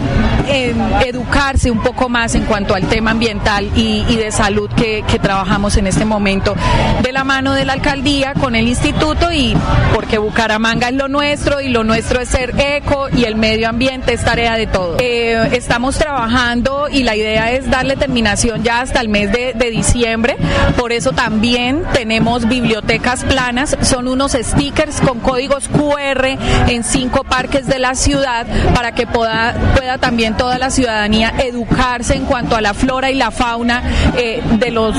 eh, 0.50 0.74
educarse 1.06 1.70
un 1.70 1.82
poco 1.82 2.08
más 2.08 2.34
en 2.34 2.44
cuanto 2.44 2.74
al 2.74 2.86
tema 2.88 3.12
ambiental 3.12 3.70
y, 3.76 4.16
de 4.16 4.32
salud 4.32 4.68
que, 4.70 5.04
trabajamos 5.20 5.76
en 5.76 5.86
este 5.86 6.04
momento. 6.04 6.54
De 7.02 7.12
la 7.12 7.24
mano 7.24 7.52
de 7.52 7.64
la 7.64 7.74
alcaldía 7.74 8.34
con 8.34 8.54
el 8.54 8.66
instituto 8.66 9.30
y 9.32 9.54
porque 9.94 10.18
Bucaramanga 10.18 10.88
es 10.88 10.94
lo 10.94 11.08
nuestro 11.08 11.60
y 11.60 11.68
lo 11.68 11.84
nuestro 11.84 12.20
es 12.20 12.28
ser 12.28 12.54
eco 12.58 13.08
y 13.10 13.24
el 13.24 13.36
medio 13.36 13.68
ambiente 13.68 14.14
es 14.14 14.24
tarea 14.24 14.56
de 14.56 14.66
todos. 14.66 15.00
Eh, 15.00 15.50
estamos 15.52 15.98
trabajando 15.98 16.88
y 16.90 17.02
la 17.02 17.16
idea 17.16 17.52
es 17.52 17.70
darle 17.70 17.96
terminación 17.96 18.62
ya 18.62 18.80
hasta 18.80 19.00
el 19.00 19.08
mes 19.08 19.30
de, 19.30 19.52
de 19.54 19.70
diciembre, 19.70 20.36
por 20.76 20.92
eso 20.92 21.12
también 21.12 21.84
tenemos 21.92 22.48
bibliotecas 22.48 23.24
planas, 23.24 23.76
son 23.82 24.08
unos 24.08 24.32
stickers 24.32 25.00
con 25.00 25.20
códigos 25.20 25.68
QR 25.68 26.26
en 26.68 26.84
cinco 26.84 27.24
parques 27.24 27.66
de 27.66 27.78
la 27.78 27.94
ciudad 27.94 28.46
para 28.74 28.92
que 28.92 29.06
pueda, 29.06 29.54
pueda 29.76 29.98
también 29.98 30.36
toda 30.40 30.56
la 30.56 30.70
ciudadanía 30.70 31.32
educarse 31.44 32.16
en 32.16 32.24
cuanto 32.24 32.56
a 32.56 32.62
la 32.62 32.72
flora 32.72 33.10
y 33.10 33.14
la 33.14 33.30
fauna 33.30 33.82
eh, 34.16 34.40
de 34.58 34.70
los, 34.70 34.96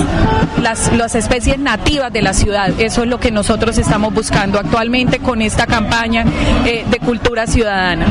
las, 0.62 0.96
las 0.96 1.16
especies 1.16 1.58
nativas 1.58 2.14
de 2.14 2.22
la 2.22 2.34
ciudad. 2.34 2.70
Eso 2.80 3.02
es 3.02 3.10
lo 3.10 3.18
que 3.18 3.32
nosotros 3.32 3.76
estamos 3.80 4.14
buscando 4.14 4.60
actualmente 4.60 5.18
con 5.18 5.42
esta 5.42 5.66
campaña 5.66 6.26
eh, 6.70 6.86
de 6.86 7.00
cultura 7.00 7.48
ciudadana. 7.48 8.06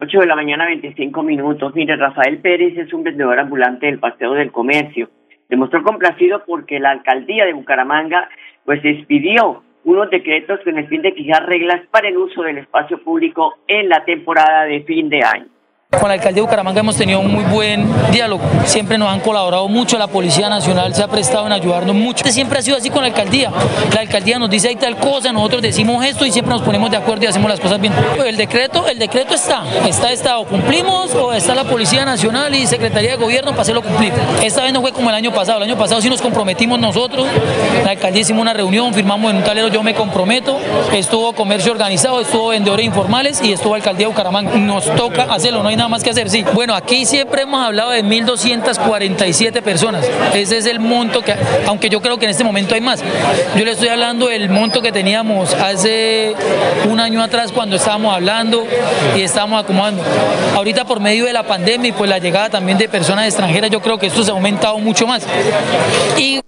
8 0.00 0.18
de 0.18 0.26
la 0.26 0.34
mañana, 0.34 0.66
25 0.66 1.22
minutos. 1.22 1.72
Mire, 1.76 1.94
Rafael 1.94 2.38
Pérez 2.38 2.76
es 2.76 2.92
un 2.92 3.04
vendedor 3.04 3.38
ambulante 3.38 3.86
del 3.86 4.00
Paseo 4.00 4.32
del 4.32 4.50
Comercio. 4.50 5.08
Demostró 5.48 5.84
complacido 5.84 6.42
porque 6.44 6.80
la 6.80 6.90
alcaldía 6.90 7.44
de 7.44 7.52
Bucaramanga 7.52 8.28
pues 8.64 8.84
expidió 8.84 9.62
unos 9.84 10.10
decretos 10.10 10.58
con 10.64 10.76
el 10.76 10.88
fin 10.88 11.02
de 11.02 11.12
fijar 11.12 11.46
reglas 11.46 11.86
para 11.92 12.08
el 12.08 12.16
uso 12.16 12.42
del 12.42 12.58
espacio 12.58 12.98
público 13.04 13.54
en 13.68 13.88
la 13.88 14.04
temporada 14.04 14.64
de 14.64 14.82
fin 14.82 15.08
de 15.08 15.22
año. 15.22 15.55
Con 16.00 16.08
la 16.08 16.14
alcaldía 16.14 16.36
de 16.36 16.40
Bucaramanga 16.42 16.80
hemos 16.80 16.96
tenido 16.96 17.20
un 17.20 17.32
muy 17.32 17.44
buen 17.44 17.88
diálogo. 18.12 18.42
Siempre 18.64 18.98
nos 18.98 19.08
han 19.08 19.20
colaborado 19.20 19.66
mucho. 19.68 19.96
La 19.98 20.06
Policía 20.06 20.48
Nacional 20.48 20.94
se 20.94 21.02
ha 21.02 21.08
prestado 21.08 21.46
en 21.46 21.52
ayudarnos 21.52 21.94
mucho. 21.94 22.24
Siempre 22.28 22.58
ha 22.58 22.62
sido 22.62 22.76
así 22.76 22.90
con 22.90 23.02
la 23.02 23.08
alcaldía. 23.08 23.50
La 23.94 24.00
alcaldía 24.00 24.38
nos 24.38 24.50
dice 24.50 24.68
hay 24.68 24.76
tal 24.76 24.96
cosa, 24.96 25.32
nosotros 25.32 25.62
decimos 25.62 26.04
esto 26.04 26.26
y 26.26 26.32
siempre 26.32 26.52
nos 26.52 26.62
ponemos 26.62 26.90
de 26.90 26.96
acuerdo 26.96 27.24
y 27.24 27.26
hacemos 27.26 27.50
las 27.50 27.60
cosas 27.60 27.80
bien. 27.80 27.92
El 28.24 28.36
decreto, 28.36 28.86
el 28.86 28.98
decreto 28.98 29.34
está. 29.34 29.62
Está, 29.86 30.12
está. 30.12 30.38
O 30.38 30.44
cumplimos 30.44 31.14
o 31.14 31.32
está 31.32 31.54
la 31.54 31.64
Policía 31.64 32.04
Nacional 32.04 32.54
y 32.54 32.66
Secretaría 32.66 33.12
de 33.12 33.16
Gobierno 33.16 33.52
para 33.52 33.62
hacerlo 33.62 33.82
cumplir. 33.82 34.12
Esta 34.42 34.62
vez 34.62 34.72
no 34.72 34.80
fue 34.80 34.92
como 34.92 35.08
el 35.10 35.16
año 35.16 35.32
pasado. 35.32 35.58
El 35.58 35.64
año 35.64 35.78
pasado 35.78 36.00
sí 36.00 36.10
nos 36.10 36.20
comprometimos 36.20 36.78
nosotros. 36.78 37.26
La 37.84 37.92
alcaldía 37.92 38.22
hicimos 38.22 38.42
una 38.42 38.52
reunión, 38.52 38.92
firmamos 38.92 39.30
en 39.30 39.38
un 39.38 39.44
talero 39.44 39.68
Yo 39.68 39.82
Me 39.82 39.94
Comprometo. 39.94 40.58
Estuvo 40.92 41.32
comercio 41.32 41.72
organizado, 41.72 42.20
estuvo 42.20 42.48
vendedores 42.48 42.84
informales 42.84 43.42
y 43.42 43.52
estuvo 43.52 43.74
alcaldía 43.74 44.06
de 44.06 44.12
Bucaramanga. 44.12 44.56
Nos 44.56 44.84
toca 44.94 45.24
hacerlo, 45.24 45.62
no 45.62 45.68
hay 45.68 45.76
más 45.88 46.02
que 46.02 46.10
hacer. 46.10 46.30
Sí, 46.30 46.44
bueno, 46.54 46.74
aquí 46.74 47.04
siempre 47.04 47.42
hemos 47.42 47.64
hablado 47.64 47.90
de 47.90 48.04
1.247 48.04 49.62
personas. 49.62 50.06
Ese 50.34 50.58
es 50.58 50.66
el 50.66 50.80
monto 50.80 51.22
que, 51.22 51.34
aunque 51.66 51.88
yo 51.88 52.00
creo 52.00 52.18
que 52.18 52.24
en 52.24 52.30
este 52.30 52.44
momento 52.44 52.74
hay 52.74 52.80
más. 52.80 53.02
Yo 53.56 53.64
le 53.64 53.72
estoy 53.72 53.88
hablando 53.88 54.28
del 54.28 54.48
monto 54.48 54.82
que 54.82 54.92
teníamos 54.92 55.54
hace 55.54 56.34
un 56.90 57.00
año 57.00 57.22
atrás 57.22 57.52
cuando 57.52 57.76
estábamos 57.76 58.14
hablando 58.14 58.66
y 59.16 59.22
estábamos 59.22 59.62
acomodando. 59.62 60.02
Ahorita 60.54 60.84
por 60.84 61.00
medio 61.00 61.26
de 61.26 61.32
la 61.32 61.42
pandemia 61.42 61.90
y 61.90 61.92
pues 61.92 62.08
la 62.08 62.18
llegada 62.18 62.50
también 62.50 62.78
de 62.78 62.88
personas 62.88 63.26
extranjeras, 63.26 63.70
yo 63.70 63.80
creo 63.80 63.98
que 63.98 64.06
esto 64.06 64.22
se 64.22 64.30
ha 64.30 64.34
aumentado 64.34 64.78
mucho 64.78 65.06
más. 65.06 65.26
Y 66.18 66.40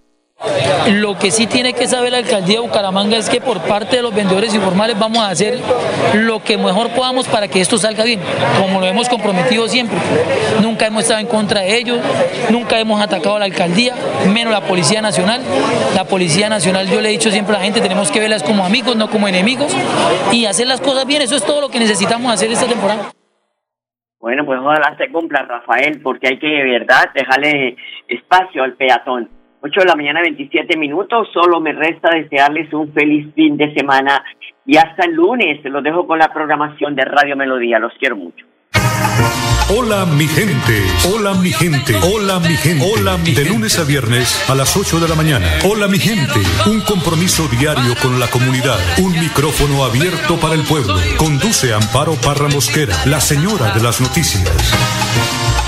lo 0.92 1.18
que 1.18 1.30
sí 1.30 1.46
tiene 1.46 1.72
que 1.72 1.86
saber 1.86 2.12
la 2.12 2.18
alcaldía 2.18 2.56
de 2.56 2.60
Bucaramanga 2.60 3.16
es 3.16 3.28
que 3.28 3.40
por 3.40 3.60
parte 3.60 3.96
de 3.96 4.02
los 4.02 4.14
vendedores 4.14 4.54
informales 4.54 4.98
vamos 4.98 5.18
a 5.18 5.30
hacer 5.30 5.58
lo 6.14 6.42
que 6.42 6.56
mejor 6.56 6.90
podamos 6.90 7.26
para 7.26 7.48
que 7.48 7.60
esto 7.60 7.76
salga 7.76 8.04
bien, 8.04 8.20
como 8.60 8.80
lo 8.80 8.86
hemos 8.86 9.08
comprometido 9.08 9.66
siempre. 9.68 9.98
Nunca 10.62 10.86
hemos 10.86 11.02
estado 11.02 11.20
en 11.20 11.26
contra 11.26 11.62
de 11.62 11.76
ellos, 11.76 11.98
nunca 12.50 12.78
hemos 12.78 13.00
atacado 13.00 13.36
a 13.36 13.38
la 13.40 13.44
alcaldía, 13.46 13.94
menos 14.32 14.52
la 14.52 14.60
Policía 14.62 15.02
Nacional. 15.02 15.42
La 15.94 16.04
Policía 16.04 16.48
Nacional, 16.48 16.88
yo 16.88 17.00
le 17.00 17.08
he 17.08 17.12
dicho 17.12 17.30
siempre 17.30 17.56
a 17.56 17.58
la 17.58 17.64
gente, 17.64 17.80
tenemos 17.80 18.10
que 18.10 18.20
verlas 18.20 18.42
como 18.42 18.64
amigos, 18.64 18.96
no 18.96 19.10
como 19.10 19.28
enemigos, 19.28 19.76
y 20.32 20.46
hacer 20.46 20.66
las 20.66 20.80
cosas 20.80 21.06
bien. 21.06 21.22
Eso 21.22 21.36
es 21.36 21.44
todo 21.44 21.60
lo 21.60 21.68
que 21.68 21.78
necesitamos 21.78 22.32
hacer 22.32 22.50
esta 22.50 22.66
temporada. 22.66 23.10
Bueno, 24.20 24.44
pues 24.44 24.58
ojalá 24.60 24.96
se 24.96 25.10
cumpla, 25.10 25.42
Rafael, 25.42 26.00
porque 26.02 26.28
hay 26.28 26.38
que 26.38 26.46
de 26.46 26.64
verdad 26.64 27.10
dejarle 27.14 27.76
espacio 28.08 28.62
al 28.62 28.74
peatón. 28.74 29.37
8 29.60 29.80
de 29.80 29.86
la 29.86 29.96
mañana, 29.96 30.20
27 30.22 30.76
minutos. 30.76 31.28
Solo 31.32 31.60
me 31.60 31.72
resta 31.72 32.10
desearles 32.10 32.72
un 32.72 32.92
feliz 32.92 33.32
fin 33.34 33.56
de 33.56 33.72
semana 33.74 34.24
y 34.64 34.76
hasta 34.76 35.04
el 35.04 35.14
lunes. 35.14 35.60
Los 35.64 35.82
dejo 35.82 36.06
con 36.06 36.18
la 36.18 36.32
programación 36.32 36.94
de 36.94 37.04
Radio 37.04 37.36
Melodía. 37.36 37.78
Los 37.78 37.92
quiero 37.98 38.16
mucho. 38.16 38.46
Hola 39.70 40.06
mi 40.06 40.26
gente, 40.26 40.82
hola 41.12 41.34
mi 41.34 41.52
gente, 41.52 41.94
hola 41.96 42.40
mi 42.40 42.56
gente, 42.56 42.86
hola 42.90 43.18
mi 43.18 43.32
De 43.32 43.44
lunes 43.44 43.78
a 43.78 43.84
viernes 43.84 44.48
a 44.48 44.54
las 44.54 44.74
8 44.74 44.98
de 44.98 45.08
la 45.08 45.14
mañana. 45.14 45.46
Hola 45.62 45.88
mi 45.88 45.98
gente, 45.98 46.40
un 46.66 46.80
compromiso 46.80 47.46
diario 47.48 47.94
con 48.00 48.18
la 48.18 48.28
comunidad, 48.28 48.78
un 48.98 49.12
micrófono 49.12 49.84
abierto 49.84 50.36
para 50.40 50.54
el 50.54 50.62
pueblo. 50.62 50.94
Conduce 51.18 51.74
Amparo 51.74 52.14
Parra 52.14 52.48
Mosquera, 52.48 52.94
la 53.04 53.20
señora 53.20 53.74
de 53.74 53.82
las 53.82 54.00
noticias. 54.00 55.67